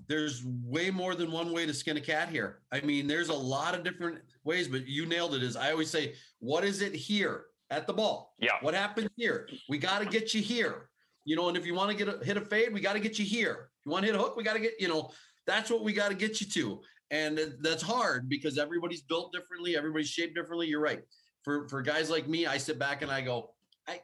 [0.09, 3.35] there's way more than one way to skin a cat here i mean there's a
[3.35, 6.94] lot of different ways but you nailed it as i always say what is it
[6.94, 8.35] here at the ball.
[8.38, 8.52] Yeah.
[8.61, 9.48] What happened here?
[9.68, 10.88] We got to get you here.
[11.24, 13.00] You know, and if you want to get a hit a fade, we got to
[13.00, 13.70] get you here.
[13.81, 15.11] If you want to hit a hook, we got to get, you know,
[15.46, 16.81] that's what we got to get you to.
[17.11, 20.66] And that's hard because everybody's built differently, everybody's shaped differently.
[20.66, 21.02] You're right.
[21.42, 23.50] For for guys like me, I sit back and I go,
[23.88, 24.00] I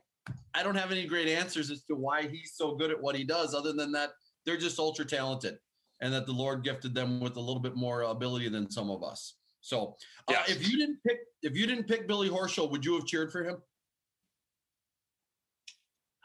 [0.54, 3.24] I don't have any great answers as to why he's so good at what he
[3.24, 4.10] does, other than that
[4.44, 5.58] they're just ultra talented
[6.00, 9.02] and that the Lord gifted them with a little bit more ability than some of
[9.02, 9.34] us.
[9.60, 9.96] So
[10.28, 10.50] uh, yes.
[10.50, 13.42] if you didn't pick if you didn't pick Billy Horschel, would you have cheered for
[13.42, 13.56] him?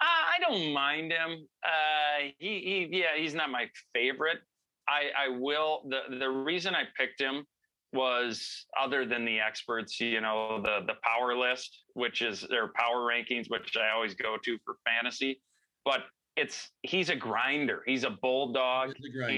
[0.01, 1.47] Uh, I don't mind him.
[1.63, 4.39] Uh, he, he, yeah, he's not my favorite.
[4.87, 5.83] I, I will.
[5.87, 7.45] the The reason I picked him
[7.93, 13.07] was other than the experts, you know, the the power list, which is their power
[13.07, 15.41] rankings, which I always go to for fantasy.
[15.85, 16.01] But
[16.35, 17.83] it's he's a grinder.
[17.85, 18.93] He's a bulldog, a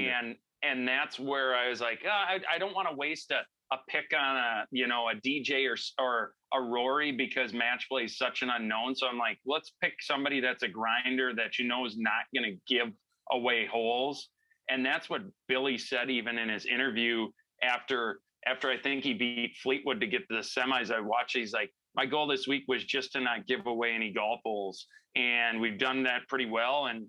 [0.09, 3.41] and and that's where I was like, oh, I, I don't want to waste a
[3.73, 8.03] a pick on a you know a DJ or or a Rory because match play
[8.03, 8.95] is such an unknown.
[8.95, 12.51] So I'm like, let's pick somebody that's a grinder that you know is not going
[12.51, 12.93] to give
[13.31, 14.29] away holes.
[14.69, 17.27] And that's what Billy said even in his interview
[17.61, 20.91] after after I think he beat Fleetwood to get to the semis.
[20.91, 21.35] I watched.
[21.35, 24.87] He's like, my goal this week was just to not give away any golf balls.
[25.15, 26.87] and we've done that pretty well.
[26.87, 27.07] And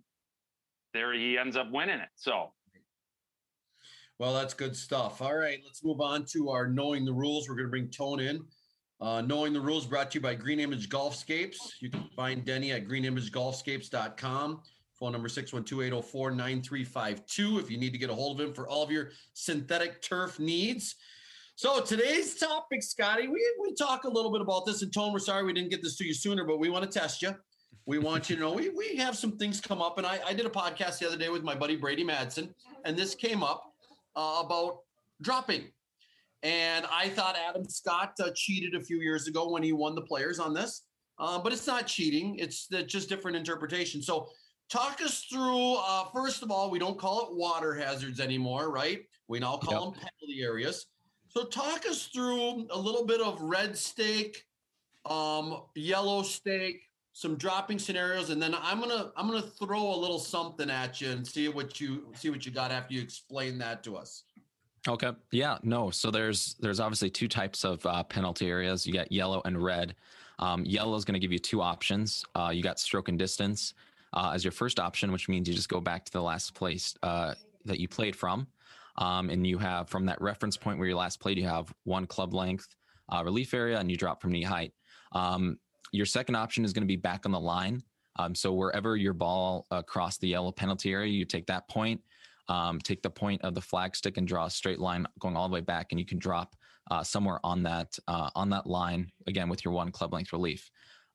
[0.94, 2.08] there he ends up winning it.
[2.14, 2.52] So
[4.18, 5.20] well, that's good stuff.
[5.20, 7.48] All right, let's move on to our knowing the rules.
[7.48, 8.42] We're going to bring Tone in.
[8.98, 11.56] Uh, knowing the rules brought to you by Green Image Golfscapes.
[11.80, 14.62] You can find Denny at greenimagegolfscapes.com.
[14.98, 18.90] Phone number 612-804-9352 if you need to get a hold of him for all of
[18.90, 20.94] your synthetic turf needs.
[21.58, 24.82] So today's topic, Scotty, we, we talk a little bit about this.
[24.82, 26.98] And Tone, we're sorry we didn't get this to you sooner, but we want to
[26.98, 27.34] test you.
[27.86, 29.96] We want you to know we, we have some things come up.
[29.96, 32.52] And I, I did a podcast the other day with my buddy Brady Madsen,
[32.84, 33.72] and this came up
[34.16, 34.80] uh, about
[35.22, 35.64] dropping.
[36.42, 40.02] And I thought Adam Scott uh, cheated a few years ago when he won the
[40.02, 40.82] players on this,
[41.18, 42.36] uh, but it's not cheating.
[42.38, 44.02] It's the, just different interpretation.
[44.02, 44.28] So,
[44.68, 45.76] talk us through.
[45.76, 49.06] Uh, first of all, we don't call it water hazards anymore, right?
[49.26, 49.94] We now call yep.
[49.94, 50.86] them penalty areas.
[51.36, 54.46] So, talk us through a little bit of red stake,
[55.04, 60.18] um, yellow stake, some dropping scenarios, and then I'm gonna I'm gonna throw a little
[60.18, 63.82] something at you and see what you see what you got after you explain that
[63.84, 64.22] to us.
[64.88, 65.10] Okay.
[65.30, 65.58] Yeah.
[65.62, 65.90] No.
[65.90, 68.86] So there's there's obviously two types of uh, penalty areas.
[68.86, 69.94] You got yellow and red.
[70.38, 72.24] Um, yellow is going to give you two options.
[72.34, 73.74] Uh, you got stroke and distance
[74.14, 76.94] uh, as your first option, which means you just go back to the last place
[77.02, 77.34] uh,
[77.66, 78.46] that you played from,
[78.98, 82.06] um, and you have from that reference point where you last played, you have one
[82.06, 82.66] club length
[83.12, 84.72] uh, relief area, and you drop from knee height.
[85.12, 85.58] Um,
[85.92, 87.82] your second option is going to be back on the line.
[88.18, 92.00] Um, so wherever your ball across the yellow penalty area, you take that point,
[92.48, 95.48] um, take the point of the flag stick and draw a straight line going all
[95.48, 96.56] the way back, and you can drop
[96.90, 100.70] uh, somewhere on that uh, on that line again with your one club length relief.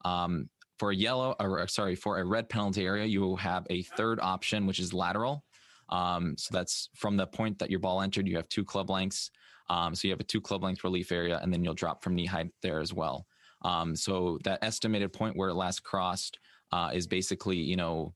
[0.05, 4.19] Um, for a yellow, or sorry, for a red penalty area, you have a third
[4.19, 5.43] option, which is lateral.
[5.91, 9.31] Um, so that's from the point that your ball entered, you have two club lengths.
[9.69, 12.15] Um, so you have a two club length relief area, and then you'll drop from
[12.15, 13.25] knee height there as well.
[13.63, 16.39] Um, so that estimated point where it last crossed
[16.71, 18.13] uh, is basically, you know,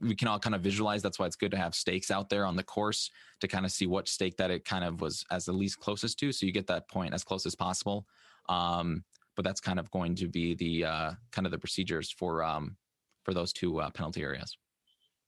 [0.00, 1.02] we can all kind of visualize.
[1.02, 3.72] That's why it's good to have stakes out there on the course to kind of
[3.72, 6.32] see what stake that it kind of was as the least closest to.
[6.32, 8.06] So you get that point as close as possible.
[8.48, 9.04] Um,
[9.36, 12.76] but that's kind of going to be the uh, kind of the procedures for um,
[13.24, 14.56] for those two uh, penalty areas.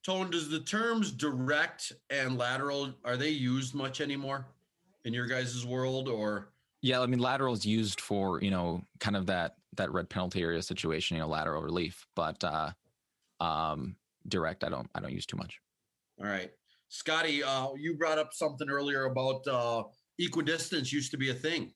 [0.05, 4.45] Tone, does the terms direct and lateral are they used much anymore
[5.03, 6.49] in your guys' world or?
[6.83, 10.43] Yeah, I mean lateral is used for you know kind of that that red penalty
[10.43, 12.05] area situation, you know, lateral relief.
[12.15, 12.71] But uh,
[13.39, 13.95] um,
[14.27, 15.59] direct, I don't I don't use too much.
[16.21, 16.51] All right,
[16.89, 19.83] Scotty, uh, you brought up something earlier about uh,
[20.19, 21.73] equidistance used to be a thing.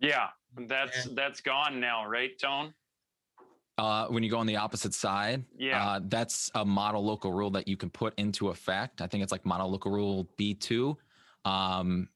[0.00, 0.26] Yeah,
[0.66, 2.74] that's and, that's gone now, right, Tone?
[3.82, 5.84] Uh, when you go on the opposite side, Yeah.
[5.84, 9.00] uh, that's a model local rule that you can put into effect.
[9.00, 10.96] I think it's like model local rule B2.
[11.44, 12.08] Um,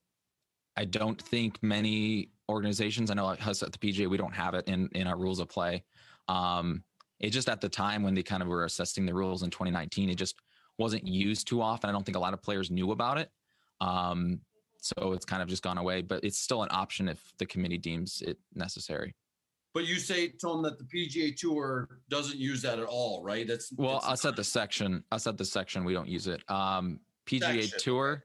[0.76, 4.55] I don't think many organizations, I know at us at the PGA, we don't have
[4.55, 5.83] it in, in our rules of play.
[6.29, 6.85] Um,
[7.18, 10.09] it just at the time when they kind of were assessing the rules in 2019,
[10.09, 10.37] it just
[10.79, 11.90] wasn't used too often.
[11.90, 13.33] I don't think a lot of players knew about it.
[13.81, 14.40] Um,
[14.81, 17.79] so it's kind of just gone away, but it's still an option if the committee
[17.79, 19.16] deems it necessary.
[19.77, 23.47] But you say, Tone, that the PGA Tour doesn't use that at all, right?
[23.47, 26.41] That's Well, us at the section, us at the section, we don't use it.
[26.51, 28.25] Um, PGA Section, Tour,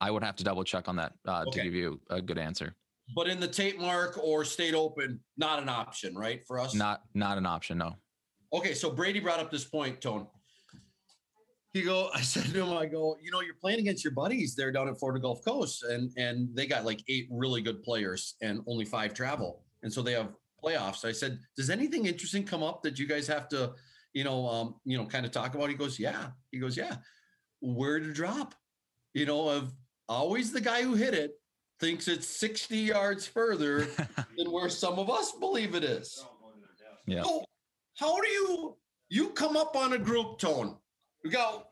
[0.00, 1.60] I would have to double check on that uh, Okay.
[1.60, 2.74] to give you a good answer.
[3.14, 6.44] But in the Tapemark or state open, not an option, right?
[6.44, 6.74] For us?
[6.74, 7.94] Not not an option, no.
[8.52, 10.26] Okay, so Brady brought up this point, Tone.
[11.72, 14.56] He go, I said to him, I go, you know, you're playing against your buddies
[14.56, 18.34] there down at Florida Gulf Coast, and and they got like eight really good players
[18.42, 20.30] and only five travel, and so they have
[20.62, 21.04] playoffs.
[21.04, 23.72] I said, does anything interesting come up that you guys have to,
[24.12, 25.68] you know, um, you know, kind of talk about?
[25.68, 26.28] He goes, yeah.
[26.50, 26.96] He goes, yeah.
[27.60, 28.54] Where to drop?
[29.14, 29.72] You know, of
[30.08, 31.32] always the guy who hit it
[31.80, 33.86] thinks it's 60 yards further
[34.36, 36.24] than where some of us believe it is.
[37.06, 37.22] Yeah.
[37.22, 37.44] So
[37.98, 38.76] how do you
[39.08, 40.76] you come up on a group tone?
[41.24, 41.66] We got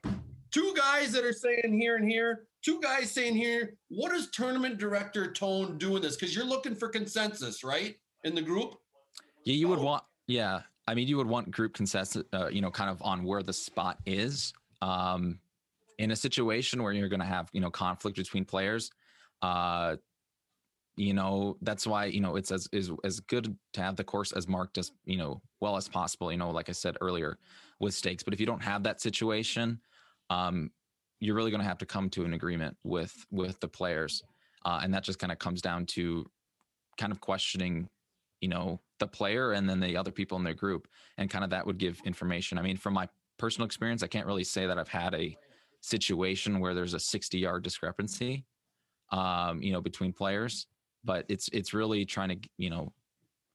[0.51, 3.77] two guys that are saying here and here, two guys saying here.
[3.89, 6.17] What does tournament director tone doing this?
[6.17, 7.95] Because you're looking for consensus, right?
[8.25, 8.75] In the group.
[9.45, 9.85] Yeah, you would Oh.
[9.85, 10.05] want.
[10.27, 12.23] Yeah, I mean, you would want group consensus.
[12.33, 14.53] Uh, you know, kind of on where the spot is.
[14.83, 15.41] Um,
[15.99, 18.91] in a situation where you're going to have you know conflict between players,
[19.43, 19.97] uh,
[20.97, 24.33] you know that's why you know it's as is as good to have the course
[24.33, 26.31] as marked as you know well as possible.
[26.31, 27.39] You know, like I said earlier,
[27.81, 28.23] with stakes.
[28.23, 29.81] But if you don't have that situation,
[30.31, 30.71] um,
[31.21, 34.23] you're really going to have to come to an agreement with with the players,
[34.65, 36.31] uh, and that just kind of comes down to
[36.97, 37.89] kind of questioning
[38.41, 41.51] you know the player and then the other people in their group and kind of
[41.51, 42.59] that would give information.
[42.59, 45.39] I mean from my personal experience i can't really say that i've had a
[45.81, 48.45] situation where there's a 60 yard discrepancy
[49.13, 50.67] um you know between players
[51.05, 52.93] but it's it's really trying to you know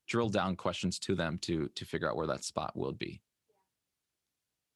[0.06, 3.20] drill down questions to them to to figure out where that spot will be.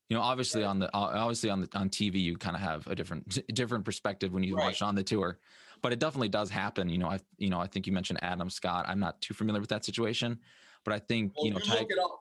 [0.08, 2.94] You know obviously on the obviously on the on tv you kind of have a
[2.94, 4.64] different different perspective when you Right.
[4.64, 5.38] watch on the tour
[5.82, 8.50] but it definitely does happen you know i you know i think you mentioned adam
[8.50, 8.84] scott.
[8.88, 10.38] I'm not too familiar with that situation
[10.84, 12.20] but i think Well, you know you Ti- look it up.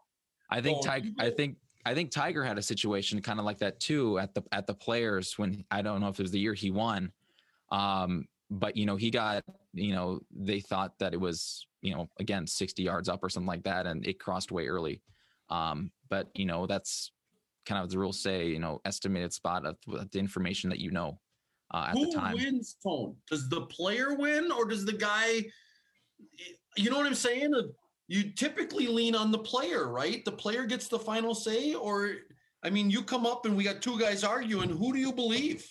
[0.49, 3.59] i think Oh, tiger i think i think tiger had a situation kind of like
[3.59, 6.39] that too at the at the players when i don't know if it was the
[6.39, 7.11] year he won
[7.71, 9.43] um but you know he got
[9.73, 13.47] you know they thought that it was you know again 60 yards up or something
[13.47, 15.01] like that and it crossed way early
[15.49, 17.11] um but you know that's
[17.65, 19.77] kind of the rules say you know estimated spot of
[20.11, 21.19] the information that you know
[21.71, 23.15] uh, at Who the time wins tone?
[23.29, 25.43] Does the player win or does the guy?
[26.75, 27.53] You know what I'm saying?
[28.07, 30.23] You typically lean on the player, right?
[30.23, 32.11] The player gets the final say, or
[32.63, 34.69] I mean, you come up and we got two guys arguing.
[34.69, 35.67] Who do you believe?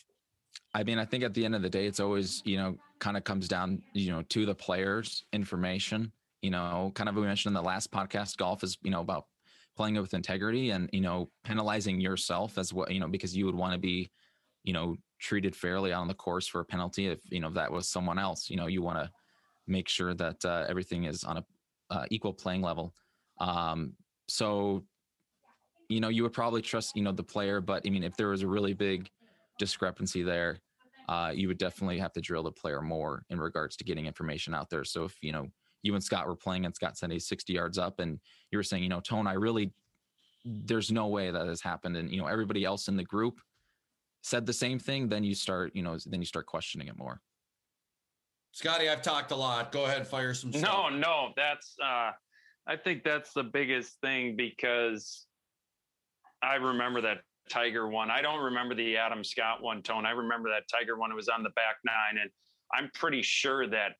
[0.74, 3.16] I mean, I think at the end of the day, it's always, you know, kind
[3.16, 6.12] of comes down, you know, to the players' information.
[6.42, 9.26] You know, kind of we mentioned in the last podcast, golf is, you know, about
[9.76, 13.46] playing it with integrity and, you know, penalizing yourself as well, you know, because you
[13.46, 14.10] would want to be,
[14.64, 17.08] you know, treated fairly on the course for a penalty.
[17.08, 19.10] If, you know, that was someone else, you know, you want to
[19.66, 21.44] make sure that uh, everything is on a
[21.90, 22.94] uh, equal playing level.
[23.40, 23.92] Um,
[24.28, 24.84] so,
[25.88, 28.28] you know, you would probably trust, you know, the player, but I mean, if there
[28.28, 29.08] was a really big
[29.58, 30.58] discrepancy there,
[31.08, 34.54] uh, you would definitely have to drill the player more in regards to getting information
[34.54, 34.84] out there.
[34.84, 35.46] So if you know
[35.82, 38.18] you and Scott were playing and Scott said he's 60 yards up, and
[38.50, 39.72] you were saying, you know, Tone, I really,
[40.44, 43.40] there's no way that has happened, and you know everybody else in the group
[44.26, 47.20] said the same thing, then you start, you know, then you start questioning it more.
[48.50, 49.70] Scotty, I've talked a lot.
[49.70, 50.50] Go ahead, fire some.
[50.50, 50.92] No, stuff.
[50.94, 52.10] no, that's uh
[52.66, 55.26] I think that's the biggest thing because
[56.42, 58.10] I remember that Tiger one.
[58.10, 60.04] I don't remember the Adam Scott one, Tone.
[60.04, 61.12] I remember that Tiger one.
[61.12, 62.30] It was on the back nine, and
[62.74, 63.92] I'm pretty sure that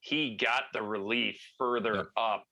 [0.00, 2.44] he got the relief further up.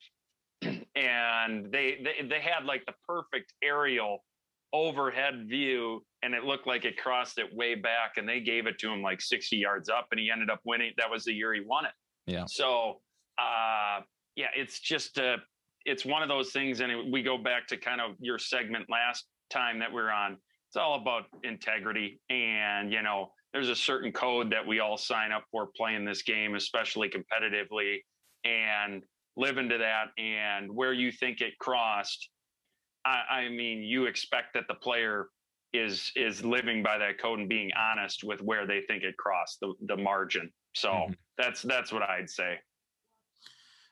[0.94, 4.22] And they, they they had like the perfect aerial
[4.72, 8.78] overhead view, and it looked like it crossed it way back, and they gave it
[8.78, 10.92] to him like 60 yards up, and he ended up winning.
[10.98, 11.92] That was the year he won it.
[12.26, 12.44] Yeah.
[12.46, 13.00] So
[13.38, 14.00] uh
[14.37, 15.37] yeah, it's just uh
[15.85, 18.87] it's one of those things, and it, we go back to kind of your segment
[18.88, 20.37] last time that we are on.
[20.68, 25.32] It's all about integrity, and you know, there's a certain code that we all sign
[25.32, 27.98] up for playing this game, especially competitively,
[28.44, 29.02] and
[29.37, 30.06] live into that.
[30.18, 32.28] And where you think it crossed,
[33.05, 35.29] I, I mean, you expect that the player
[35.73, 39.59] is is living by that code and being honest with where they think it crossed
[39.61, 40.53] the the margin.
[40.75, 41.17] So Mhm.
[41.38, 42.59] that's that's what I'd say.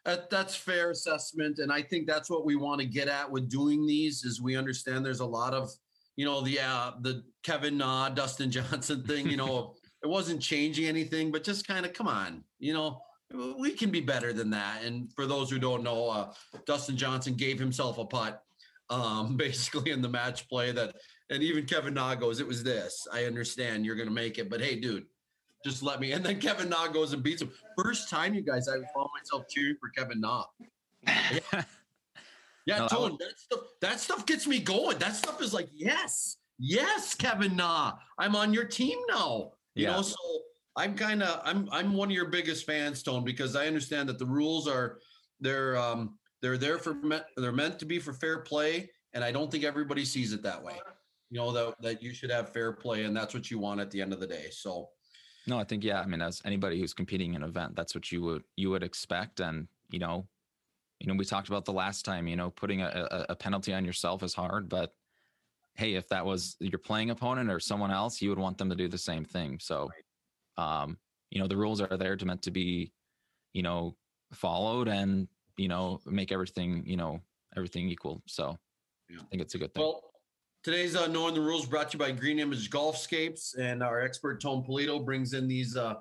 [0.05, 3.51] That, that's fair assessment, and I think that's what we want to get at with
[3.51, 4.25] doing these.
[4.25, 5.70] Is we understand there's a lot of,
[6.16, 9.29] you know, the uh, the Kevin Na, Dustin Johnson thing.
[9.29, 13.03] You know, it wasn't changing anything, but just kind of come on, you know,
[13.59, 14.83] we can be better than that.
[14.83, 16.33] And for those who don't know, uh,
[16.66, 18.42] Dustin Johnson gave himself a putt,
[18.90, 20.96] um, basically in the match play that,
[21.31, 23.07] and even Kevin Na goes, it was this.
[23.12, 25.07] I understand you're going to make it, but hey, dude,
[25.64, 26.12] just let me.
[26.12, 27.53] And then Kevin Na goes and beats him.
[27.79, 30.44] First time, you guys, I found myself cheering for Kevin Na.
[31.07, 31.38] Yeah,
[32.66, 34.98] yeah No, that Tone, that stuff, that stuff gets me going.
[34.98, 39.53] That stuff is like, yes, yes, Kevin Na, I'm on your team now.
[39.74, 39.96] You Yeah.
[39.96, 40.16] know, so
[40.76, 44.18] I'm kind of I'm I'm one of your biggest fans, Tone, because I understand that
[44.18, 44.98] the rules are
[45.40, 46.96] they're um they're there for
[47.37, 50.62] they're meant to be for fair play, and I don't think everybody sees it that
[50.62, 50.74] way.
[51.31, 53.90] You know that that you should have fair play, and that's what you want at
[53.90, 54.48] the end of the day.
[54.50, 54.88] So
[55.46, 56.00] No, I think yeah.
[56.00, 58.83] I mean, as anybody who's competing in an event, that's what you would you would
[58.83, 59.40] expect.
[59.40, 60.26] And you know,
[60.98, 62.26] you know, we talked about the last time.
[62.26, 64.92] You know, putting a, a, a penalty on yourself is hard, but
[65.74, 68.76] hey, if that was your playing opponent or someone else, you would want them to
[68.76, 69.59] do the same thing.
[69.61, 69.90] So,
[70.57, 70.98] um,
[71.31, 72.92] you know, the rules are there to meant to be,
[73.53, 73.96] you know,
[74.33, 75.29] followed and
[75.61, 77.20] you know make everything you know
[77.57, 78.23] everything equal.
[78.27, 78.59] So,
[79.09, 79.18] Yeah.
[79.20, 79.83] I think it's a good thing.
[79.83, 80.03] Well,
[80.62, 84.40] today's uh, knowing the rules brought to you by Green Image Golfscapes, and our expert
[84.40, 85.94] Tone Polito brings in these uh,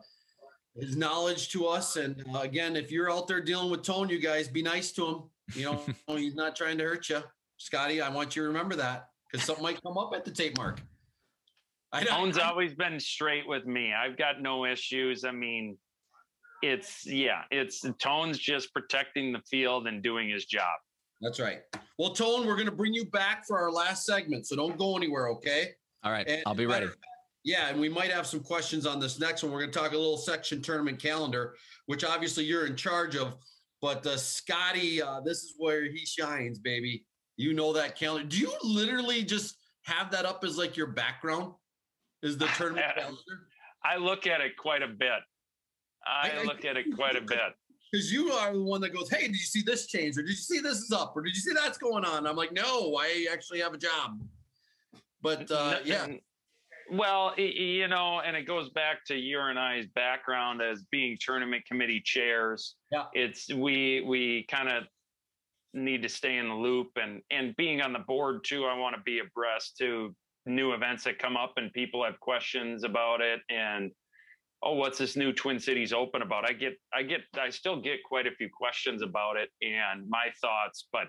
[0.76, 1.98] his knowledge to us.
[1.98, 5.08] And uh, again, if you're out there dealing with Tone, you guys be nice to
[5.08, 5.24] him.
[5.56, 5.82] You know,
[6.18, 7.22] he's not trying to hurt you,
[7.58, 8.02] Scotty.
[8.02, 10.78] I want you to remember that because something might come up at the Tapemark.
[11.92, 12.18] I don't.
[12.18, 13.92] Tone's always been straight with me.
[13.94, 15.26] I've got no issues.
[15.26, 15.78] I mean,
[16.62, 20.76] it's yeah, it's Tone's just protecting the field and doing his job.
[21.22, 21.62] That's right.
[21.98, 24.96] Well, Tone, we're going to bring you back for our last segment, so don't go
[24.96, 25.72] anywhere, okay?
[26.04, 26.88] All right, And I'll be ready.
[27.44, 29.52] Yeah, and we might have some questions on this next one.
[29.52, 31.56] We're going to talk a little section tournament calendar,
[31.88, 33.36] which obviously you're in charge of.
[33.82, 37.06] But uh, Scotty, uh, this is where he shines, baby.
[37.38, 38.28] You know that calendar.
[38.28, 41.54] Do you literally just have that up as like your background?
[42.22, 43.48] Is the tournament calendar?
[43.84, 45.20] I look at it quite a bit.
[46.06, 47.40] I, I- at it quite a bit.
[47.92, 50.16] Because you are the one that goes, "Hey, did you see this change?
[50.18, 51.14] Or did you see this is up?
[51.16, 54.22] Or did you see that's going on?" I'm like, "No, I actually have a job."
[55.24, 56.08] But uh, yeah,
[56.92, 61.66] Well, you know, and it goes back to your and I's background as being tournament
[61.66, 62.76] committee chairs.
[62.92, 63.06] Yeah.
[63.14, 64.84] It's we we kind of
[65.74, 68.66] need to stay in the loop and and being on the board too.
[68.66, 72.84] I want to be abreast to new events that come up and people have questions
[72.84, 73.92] about it and
[74.64, 78.00] oh what's this new twin cities open about i get i get i still get
[78.04, 81.08] quite a few questions about it and my thoughts but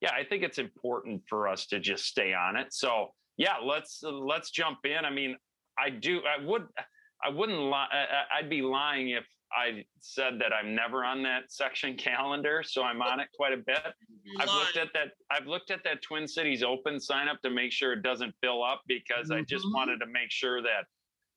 [0.00, 4.02] yeah i think it's important for us to just stay on it so yeah let's
[4.02, 5.36] let's jump in i mean
[5.78, 6.66] i do i would
[7.24, 7.86] i wouldn't lie
[8.36, 13.02] i'd be lying if i said that i'm never on that section calendar so i'm
[13.02, 13.82] on it quite a bit
[14.38, 15.08] I've looked at that.
[15.30, 18.62] I've looked at that Twin Cities Open sign up to make sure it doesn't fill
[18.62, 19.74] up because I just Mhm.
[19.74, 20.84] wanted to make sure that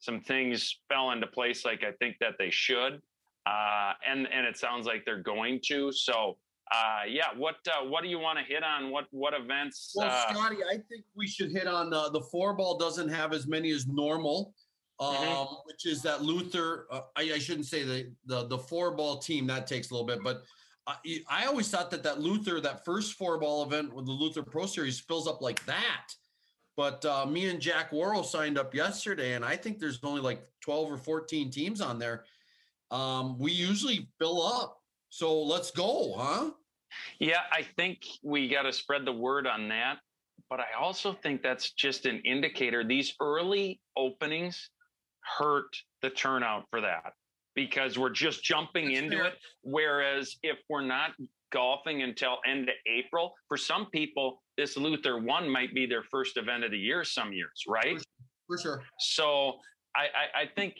[0.03, 3.01] some things fell into place like I think that they should.
[3.45, 5.91] Uh, and and it sounds like they're going to.
[5.93, 6.37] So
[6.73, 8.91] uh, yeah, what uh, what do you want to hit on?
[8.91, 9.93] What what events?
[9.95, 13.31] Well, uh, Scotty, I think we should hit on the the four ball doesn't have
[13.33, 14.53] as many as normal,
[14.99, 15.65] um, Mhm.
[15.65, 16.87] which is that Luther.
[16.91, 20.07] Uh, I, I shouldn't say the the the four ball team that takes a little
[20.07, 20.43] bit, but
[20.85, 20.95] I,
[21.29, 24.65] I always thought that that Luther that first four ball event with the Luther Pro
[24.65, 26.07] Series fills up like that.
[26.75, 30.43] But uh, me and Jack Worrell signed up yesterday, and I think there's only like
[30.61, 32.23] 12 or 14 teams on there.
[32.89, 34.79] Um, we usually fill up.
[35.09, 36.51] So let's go, huh?
[37.19, 39.99] Yeah, I think we got to spread the word on that.
[40.49, 42.83] But I also think that's just an indicator.
[42.83, 44.69] These early openings
[45.37, 47.13] hurt the turnout for that
[47.55, 49.25] because we're just jumping That's into fair.
[49.27, 49.33] it.
[49.61, 51.11] Whereas if we're not
[51.53, 56.35] golfing until end of April, for some people, this Luther one might be their first
[56.37, 58.03] event of the year some years, right?
[58.47, 58.83] For sure.
[58.99, 59.53] So
[59.95, 60.73] I, I, I think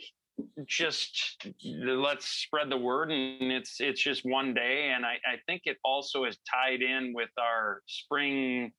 [0.67, 5.61] just let's spread the word and it's it's just one day and I, I think
[5.65, 8.71] it also is tied in with our spring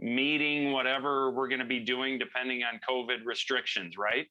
[0.00, 4.26] meeting whatever we're going to be doing depending on covid restrictions right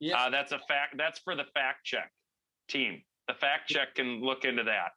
[0.00, 0.18] Yeah.
[0.18, 2.12] uh, that's a fact that's for the fact check
[2.68, 4.90] team the fact check can look into that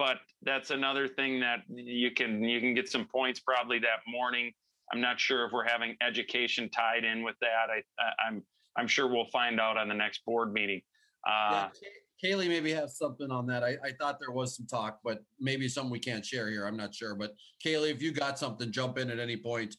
[0.00, 4.50] but that's another thing that you can you can get some points probably that morning
[4.92, 8.42] i'm not sure if we're having education tied in with that i, I i'm
[8.76, 10.80] i'm sure we'll find out on the next board meeting
[11.28, 13.64] uh Yeah, Kay- Kaylee maybe has something on that.
[13.64, 16.66] I, I thought there was some talk, but maybe something we can't share here.
[16.66, 17.14] I'm not sure.
[17.14, 17.32] But
[17.64, 19.74] Kaylee, if you got something, jump in at any point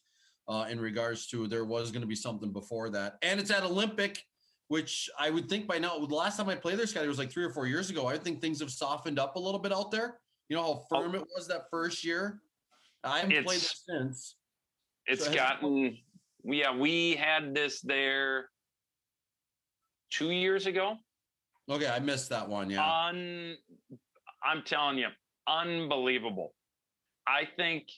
[0.48, 3.20] uh, in regards to there was going to be something before that.
[3.22, 4.24] And it's at Olympic,
[4.72, 7.30] which I would think by now, the last time I played there, Scotty, was like
[7.30, 8.08] three or four years ago.
[8.08, 10.22] I think things have softened up a little bit out there.
[10.48, 11.02] You know how oh.
[11.02, 12.40] firm it was that first year?
[13.04, 14.38] I haven't played It's- there since.
[15.08, 15.98] It's it- gotten,
[16.46, 18.50] yeah, we had this there
[20.10, 20.96] two years ago.
[21.70, 22.70] Okay, I missed that one.
[22.70, 22.82] Yeah.
[22.82, 23.58] Un,
[24.42, 25.10] I'm telling you,
[25.48, 26.54] unbelievable.
[27.28, 27.90] I think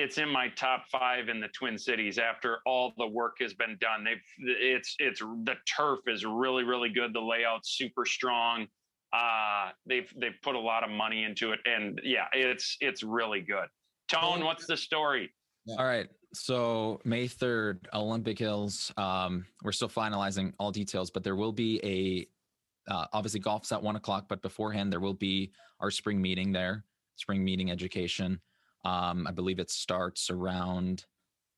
[0.00, 3.76] it's in my top five in the Twin Cities after all the work has been
[3.80, 4.04] done.
[4.04, 7.12] They've it's it's the turf is really really good.
[7.12, 8.66] The layout's super strong.
[9.12, 13.40] Uh, they've they've put a lot of money into it, and yeah, it's it's really
[13.40, 13.66] good.
[14.08, 15.30] Tone, what's the story?
[15.78, 16.08] All right.
[16.32, 18.92] So May 3rd, Olympic Hills.
[18.96, 23.82] Um, we're still finalizing all details, but there will be a uh, obviously golf's at
[23.82, 26.84] one o'clock, but beforehand there will be our spring meeting there,
[27.16, 28.40] spring meeting education.
[28.84, 31.04] Um, I believe it starts around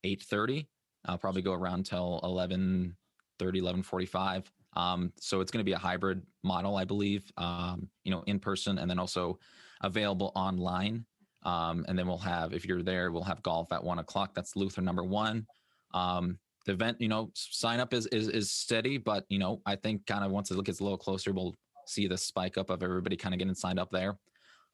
[0.03, 0.67] 8:30.
[1.05, 2.95] I'll probably go around till 11:30,
[3.39, 4.51] 11:45.
[4.75, 7.31] Um, so it's going to be a hybrid model, I believe.
[7.37, 9.39] Um, you know, in person and then also
[9.81, 11.05] available online.
[11.43, 14.33] Um, and then we'll have, if you're there, we'll have golf at one o'clock.
[14.33, 15.45] That's Luther number one.
[15.93, 19.75] Um, the event, you know, sign up is, is, is steady, but you know, I
[19.75, 21.55] think kind of once it gets a little closer, we'll
[21.85, 24.17] see the spike up of everybody kind of getting signed up there.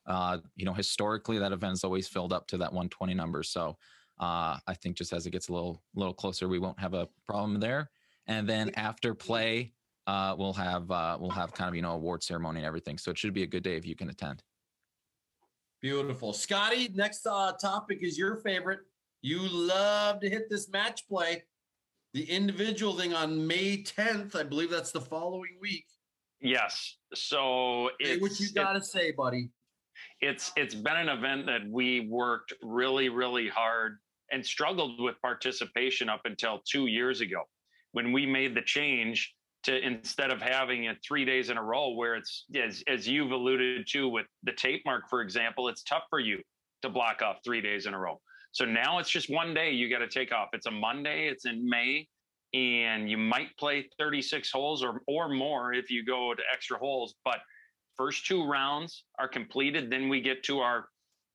[0.06, 3.44] Uh, you know, historically that event is always filled up to that 120 number.
[3.44, 3.78] So,
[4.20, 7.08] uh, I think just as it gets a little, little closer, we won't have a
[7.26, 7.90] problem there.
[8.28, 9.74] And then after play,
[10.08, 12.98] uh, we'll have, uh, we'll have kind of, you know, award ceremony and everything.
[12.98, 14.44] So it should be a good day if you can attend.
[15.82, 16.34] Beautiful.
[16.34, 18.80] Scotty, next uh, topic is your favorite.
[19.22, 21.44] You love to hit this match play.
[22.14, 25.86] The individual thing on May 10th, I believe that's the following week.
[26.42, 26.98] Yes.
[27.14, 29.50] So Say it's what you got to say, buddy.
[30.22, 33.98] It's it's been an event that we worked really really hard
[34.32, 37.44] and struggled with participation up until two years ago
[37.94, 41.90] when we made the change to instead of having it three days in a row
[41.90, 46.20] where it's as, as you've alluded to with the Tapemark for example it's tough for
[46.20, 46.42] you
[46.82, 48.20] to block off three days in a row.
[48.52, 50.50] So now it's just one day you got to take off.
[50.54, 52.08] It's a monday it's in may
[52.54, 57.16] and you might play 36 holes or, or more if you go to extra holes
[57.24, 57.40] but
[58.00, 60.88] first two rounds are completed then we get to our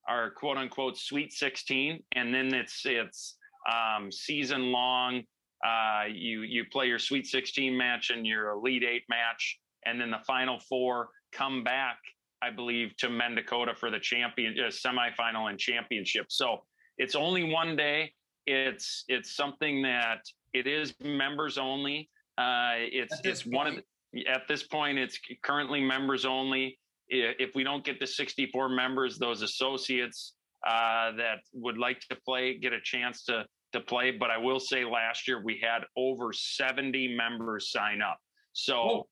[0.08, 3.36] our quote unquote sweet 16 and then it's it's
[3.70, 5.22] um, season long.
[5.64, 10.10] Uh, you you play your sweet 16 match and your elite eight match and then
[10.10, 11.96] the final four come back
[12.42, 16.26] i believe to mendakota for the champion uh, semifinal and championship.
[16.28, 16.64] So
[16.98, 18.12] it's only one day.
[18.46, 20.20] It's it's something that
[20.52, 22.10] it is members only.
[22.36, 23.82] Uh, it's it's one of the,
[24.28, 26.78] at this point it's currently members only.
[27.08, 30.34] If we don't get the 64 members those associates
[30.66, 34.10] uh, that would like to play get a chance to to play.
[34.10, 38.18] But i will say last year we had over 70 members sign up.
[38.52, 39.06] So Whoa.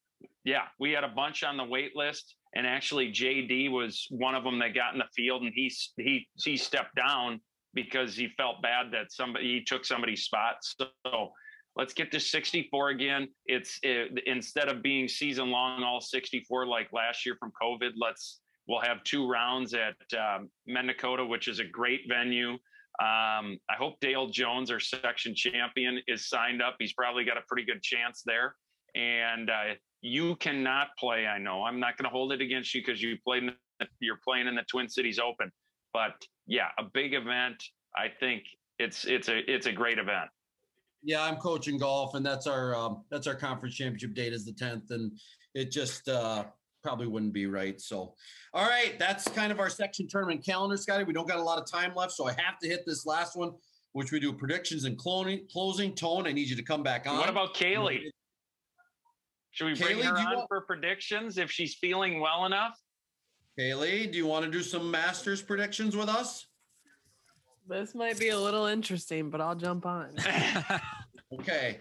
[0.44, 2.36] yeah we had a bunch on the wait list.
[2.54, 6.26] And actually jd was one of them that got in the field and he he
[6.36, 7.40] he stepped down
[7.74, 10.56] because he felt bad that somebody he took somebody's spot.
[10.62, 11.32] So
[11.76, 13.28] let's get to 64 again.
[13.46, 18.40] It's it, instead of being season long all 64 like last year from covid let's
[18.68, 20.48] we'll have two rounds at um,
[21.28, 22.52] which is a great venue.
[23.00, 26.76] Um, i hope dale jones our section champion is signed up.
[26.78, 28.54] He's probably got a pretty good chance there.
[28.94, 31.64] And uh, you cannot play i know.
[31.64, 33.44] I'm not going to hold it against you because you played
[33.78, 35.50] the, you're playing in the twin cities open.
[35.92, 36.14] But
[36.46, 37.62] yeah a big event.
[37.96, 38.44] I think
[38.78, 40.28] it's it's a it's a great event
[41.02, 44.52] Yeah, I'm coaching golf, and that's our um, that's our conference championship date is the
[44.52, 45.12] 10th, and
[45.54, 46.44] it just uh,
[46.82, 47.80] probably wouldn't be right.
[47.80, 48.14] So,
[48.54, 51.04] all right, that's kind of our section tournament calendar, Scotty.
[51.04, 53.36] We don't got a lot of time left, so I have to hit this last
[53.36, 53.52] one,
[53.92, 55.94] which we do predictions and cloning, closing.
[55.94, 57.18] Tone, I need you to come back on.
[57.18, 58.10] What about Kaylee?
[59.50, 62.78] Should we bring her on want- for predictions if she's feeling well enough?
[63.58, 64.10] Kaylee?
[64.10, 66.46] Do you want to do some Masters predictions with us?
[67.68, 70.10] This might be a little interesting, but I'll jump on.
[71.40, 71.78] Okay,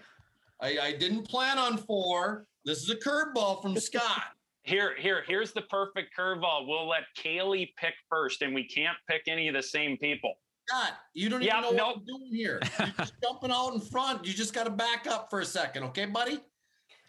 [0.62, 2.46] I, I didn't plan on four.
[2.64, 4.22] This is a curveball from Scott.
[4.64, 6.66] Here, here, here's the perfect curveball.
[6.68, 10.32] We'll let Kaylee pick first, and we can't pick any of the same people.
[10.68, 11.88] Scott, you don't Yeah, even know nope.
[11.88, 12.60] what I'm doing here.
[12.78, 14.24] You're just jumping out in front.
[14.24, 16.38] You just got to back up for a second, okay, buddy?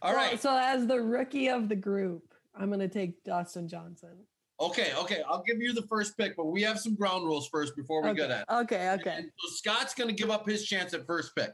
[0.02, 0.42] All Well, right.
[0.42, 2.24] So as the rookie of the group,
[2.56, 4.26] I'm gonna take Dustin Johnson.
[4.68, 5.22] Okay, okay.
[5.28, 8.10] I'll give you the first pick, but we have some ground rules first before we
[8.10, 8.22] okay.
[8.22, 8.42] get at.
[8.42, 8.54] it.
[8.54, 9.16] okay, okay.
[9.18, 11.52] And So Scott's going to give up his chance at first pick.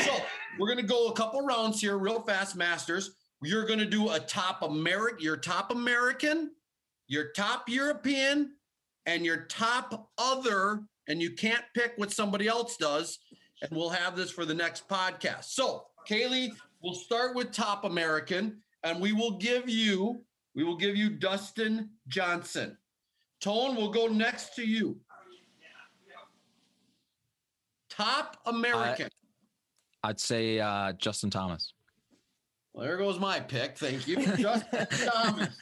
[0.00, 0.16] So
[0.58, 3.16] we're going to go a couple rounds here, real fast, Masters.
[3.42, 6.50] You're going to do a top American, your top American,
[7.08, 8.52] your top European,
[9.06, 13.18] and your top other, and you can't pick what somebody else does.
[13.62, 15.44] And we'll have this for the next podcast.
[15.44, 16.52] So, Kaylee,
[16.82, 20.22] We'll start with top American, and we will give you
[20.54, 22.76] we will give you Dustin Johnson.
[23.40, 24.98] Tone will go next to you.
[27.88, 29.08] Top American.
[30.02, 31.74] I'd say uh, Justin Thomas.
[32.72, 33.76] well, there goes my pick.
[33.76, 35.56] Thank you, Justin Thomas.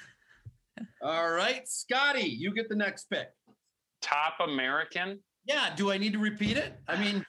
[1.03, 3.29] All right, Scotty, you get the next pick.
[4.01, 5.21] Top American.
[5.45, 6.79] Yeah, do I need to repeat it?
[6.87, 7.25] I mean,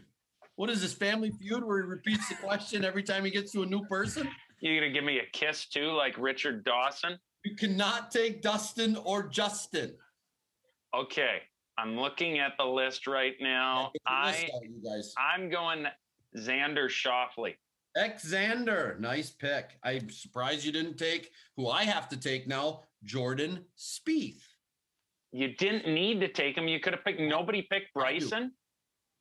[0.55, 3.63] what is this Family Feud where he repeats the question every time he gets to
[3.63, 4.27] a new person?
[4.59, 7.17] You gonna give me a kiss too, like Richard Dawson?
[7.43, 9.95] You cannot take Dustin or Justin.
[10.95, 11.37] Okay,
[11.77, 13.91] I'm looking at the list right now.
[13.93, 15.13] The list I out, you guys.
[15.17, 15.85] I'm going
[16.37, 17.55] Xander Schauffele.
[17.97, 19.77] Xander, nice pick.
[19.83, 24.41] I'm surprised you didn't take who I have to take now, Jordan Spieth.
[25.31, 26.67] You didn't need to take him.
[26.67, 27.19] You could have picked.
[27.19, 28.51] Nobody picked Bryson.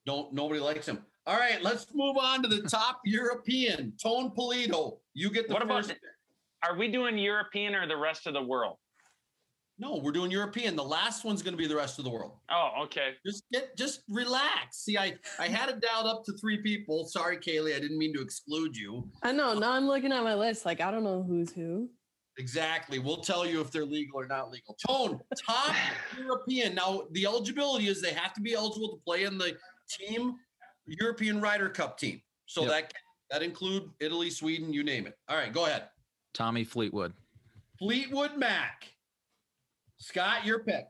[0.06, 1.04] Don't nobody likes him.
[1.26, 3.92] All right, let's move on to the top European.
[4.02, 5.88] Tone Polito, you get the What first.
[5.88, 6.02] the- pick.
[6.66, 8.76] Are we doing European or the rest of the world?
[9.80, 10.74] No, we're doing European.
[10.74, 12.32] The last one's going to be the rest of the world.
[12.50, 13.10] Oh, okay.
[13.24, 14.78] Just get, just relax.
[14.78, 17.06] See, I I had it dialed up to three people.
[17.06, 19.08] Sorry, Kaylee, I didn't mean to exclude you.
[19.22, 19.54] I know.
[19.56, 20.66] Now I'm looking at my list.
[20.66, 21.88] Like I don't know who's who.
[22.38, 22.98] Exactly.
[22.98, 24.76] We'll tell you if they're legal or not legal.
[24.86, 25.74] Tone, top
[26.18, 26.74] European.
[26.74, 29.56] Now, the eligibility is they have to be eligible to play in the
[29.90, 30.34] team
[30.86, 32.20] European Ryder Cup team.
[32.46, 32.70] So Yep.
[32.70, 32.92] that
[33.30, 35.14] that include Italy, Sweden, you name it.
[35.28, 35.84] All right, go ahead.
[36.34, 37.12] Tommy Fleetwood.
[37.78, 38.88] Fleetwood Mac.
[39.98, 40.84] Scott, your pick.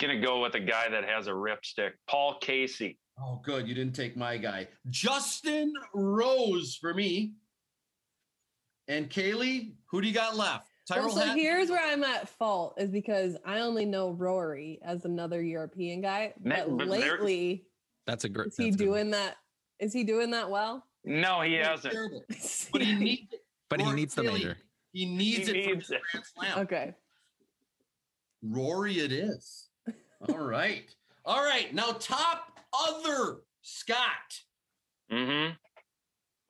[0.00, 1.90] Gonna go with a guy that has a ripstick.
[2.08, 2.98] Paul Casey.
[3.20, 3.66] Oh, good.
[3.66, 4.68] You didn't take my guy.
[4.90, 7.32] Justin Rose for me.
[8.86, 10.68] And Kaylee, who do you got left?
[10.88, 11.36] Well, so Hatton?
[11.36, 16.32] here's where I'm at fault is because I only know Rory as another European guy,
[16.40, 17.66] but but lately
[18.06, 18.48] That's a great.
[18.48, 18.96] is he that's a good one.
[18.96, 19.36] doing that?
[19.80, 20.86] Is he doing that well?
[21.04, 21.92] No, he He's hasn't.
[21.92, 22.24] terrible.
[22.72, 23.34] But he needs
[23.70, 23.78] it.
[23.78, 24.56] But he needs the Kaylee, major.
[24.92, 26.02] He needs He it for needs the it.
[26.12, 26.58] Grand Slam.
[26.60, 26.94] okay.
[28.42, 29.68] Rory, it is.
[30.28, 30.84] All right.
[31.24, 31.72] All right.
[31.74, 33.98] Now, top other Scott.
[35.12, 35.54] Mm-hmm.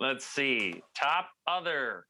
[0.00, 0.82] Let's see.
[0.94, 2.04] Top other.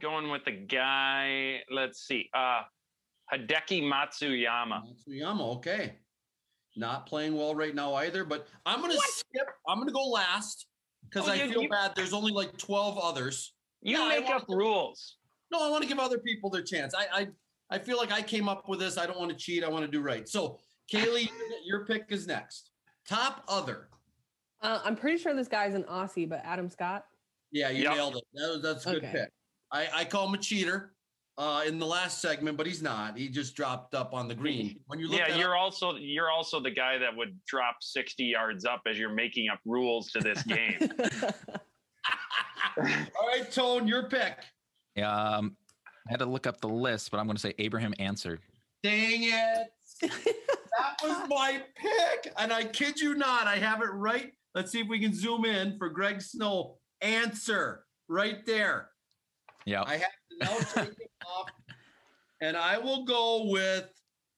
[0.00, 1.60] Going with the guy.
[1.70, 2.28] Let's see.
[2.34, 2.62] Uh
[3.32, 4.82] Hideki Matsuyama.
[5.08, 5.56] Matsuyama.
[5.56, 5.96] Okay.
[6.76, 9.48] Not playing well right now either, but I'm going to skip.
[9.66, 10.66] I'm going to go last
[11.08, 11.94] because Oh, I you- feel you- bad.
[11.94, 13.52] There's only like 12 others.
[13.82, 15.16] You Yeah, make want up rules.
[15.50, 16.94] No, I want to give other people their chance.
[16.94, 17.28] I, I,
[17.70, 18.98] I feel like I came up with this.
[18.98, 19.62] I don't want to cheat.
[19.62, 20.28] I want to do right.
[20.28, 20.58] So,
[20.92, 21.30] Kaylee,
[21.64, 22.70] your pick is next.
[23.08, 23.88] Top other.
[24.60, 27.04] Uh, I'm pretty sure this guy's an Aussie, but Adam Scott.
[27.52, 27.94] Yeah, you Yep.
[27.94, 28.24] nailed it.
[28.34, 29.12] That was, that's a good Okay.
[29.12, 29.28] pick.
[29.70, 30.94] I, I call him a cheater
[31.38, 33.16] uh, in the last segment, but he's not.
[33.16, 34.80] He just dropped up on the green.
[34.86, 38.24] When you look Yeah, you're up, also you're also the guy that would drop 60
[38.24, 40.76] yards up as you're making up rules to this game.
[42.78, 44.38] all right, Tone, your pick.
[45.02, 45.56] Um,
[46.08, 48.38] I had to look up the list, but I'm going to say Abraham Ancer.
[48.82, 49.72] Dang it.
[50.00, 52.32] that was my pick.
[52.38, 54.32] And I kid you not, I have it right.
[54.54, 56.78] Let's see if we can zoom in for Greg Snow.
[57.02, 58.88] Ancer right there.
[59.66, 59.82] Yeah.
[59.82, 61.50] I have to now take it off.
[62.40, 63.88] And I will go with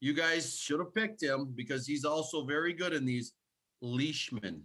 [0.00, 3.32] you guys should have picked him because he's also very good in these.
[3.80, 4.62] Leishman.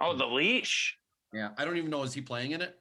[0.00, 0.96] oh, the leash.
[1.34, 1.50] Yeah.
[1.58, 2.04] I don't even know.
[2.04, 2.78] Is he playing in it?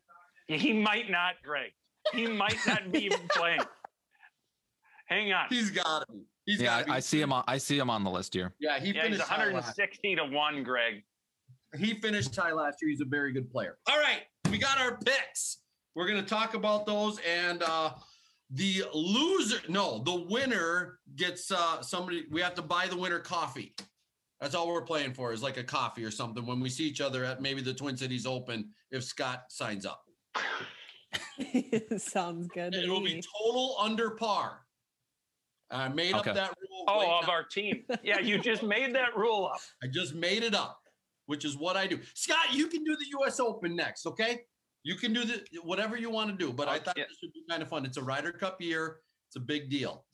[0.48, 1.72] He might not, Greg.
[2.14, 3.60] He might not be even playing.
[5.08, 5.48] Hang on.
[5.50, 6.20] He's got to be.
[6.45, 6.95] He's yeah, got to I.
[6.95, 7.43] I see him on.
[7.45, 8.54] I see him on the list here.
[8.60, 11.04] Yeah, he Yeah, finished high 160 to 1, Greg.
[11.78, 12.89] he finished tie last year.
[12.89, 13.78] He's a very good player.
[13.89, 15.58] All right, we got our picks.
[15.98, 17.93] We're gonna talk about those, and uh
[18.52, 22.26] the loser, no, the winner gets uh somebody.
[22.30, 23.74] We have to buy the winner coffee.
[24.39, 27.02] That's all we're playing for is like a coffee or something when we see each
[27.02, 30.04] other at maybe the Twin Cities Open if Scott signs up.
[31.98, 32.76] Sounds good.
[32.76, 34.60] It will be total under par.
[35.72, 36.30] I made Okay.
[36.30, 36.84] up that rule.
[36.88, 37.34] Oh, right of now.
[37.34, 37.86] our team.
[38.04, 39.60] Yeah, you just made that rule up.
[39.84, 40.80] I just made it up,
[41.26, 42.00] which is what I do.
[42.14, 43.39] Scott, you can do the U.S.
[43.39, 44.41] Open next, okay?
[44.84, 46.84] You can do the whatever you want to do, but I Okay.
[46.86, 47.86] thought this would be kind of fun.
[47.86, 49.02] It's a Ryder Cup year.
[49.28, 50.06] It's a big deal.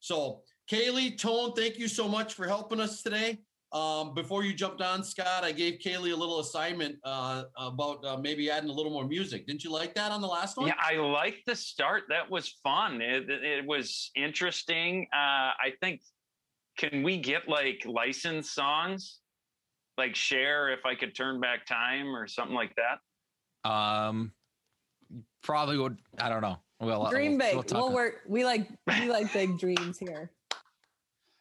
[0.00, 3.38] So, Kaylee, Tone, thank you so much for helping us today.
[3.72, 8.18] Um, before you jumped on, Scott, I gave Kaylee a little assignment uh, about uh,
[8.18, 9.46] maybe adding a little more music.
[9.46, 10.66] Didn't you like that on the last one?
[10.68, 12.04] Yeah, I liked the start.
[12.10, 13.00] That was fun.
[13.00, 15.06] It, it- it was interesting.
[15.12, 16.02] Uh, I think,
[16.78, 19.20] can we get like licensed songs?
[19.98, 22.98] Like Cher if I could turn back time or something like that?
[23.64, 24.32] Um,
[25.42, 25.98] probably would.
[26.18, 26.58] I don't know.
[26.80, 27.72] Well, Dream we'll, big.
[27.72, 28.22] we'll We'll work.
[28.26, 30.32] We like we like big dreams here.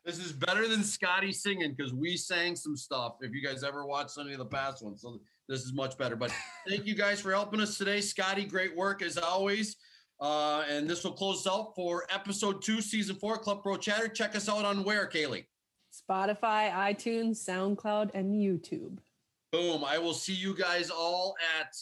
[0.06, 3.18] This is better than Scotty singing because we sang some stuff.
[3.22, 6.16] If you guys ever watched any of the past ones, so this is much better.
[6.16, 6.34] But
[6.68, 8.46] thank you guys for helping us today, Scotty.
[8.46, 9.76] Great work as always.
[10.20, 14.08] Uh, and this will close out for episode two, season four, Club Pro Chatter.
[14.08, 15.46] Check us out on where, Kaylee?
[15.92, 19.00] Spotify, iTunes, SoundCloud, and YouTube.
[19.52, 19.84] Boom.
[19.84, 21.76] I will see you guys all at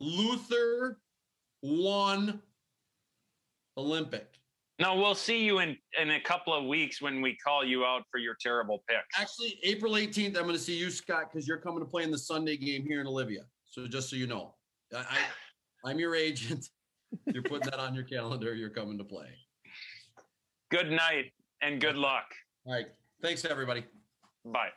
[0.00, 0.98] Luther
[1.60, 2.40] One
[3.76, 4.26] Olympic.
[4.80, 8.02] No, we'll see you in in a couple of weeks when we call you out
[8.12, 9.20] for your terrible picks.
[9.20, 12.12] Actually, April 18th, I'm going to see you, Scott, because you're coming to play in
[12.12, 13.42] the Sunday game here in Olivia.
[13.64, 14.54] So just so you know,
[14.94, 15.18] I, I
[15.84, 16.66] I'm your agent.
[17.32, 18.54] You're putting that on your calendar.
[18.54, 19.28] You're coming to play.
[20.70, 21.32] Good night
[21.62, 22.26] and good luck.
[22.66, 22.86] All right.
[23.22, 23.84] Thanks, everybody.
[24.44, 24.68] Bye.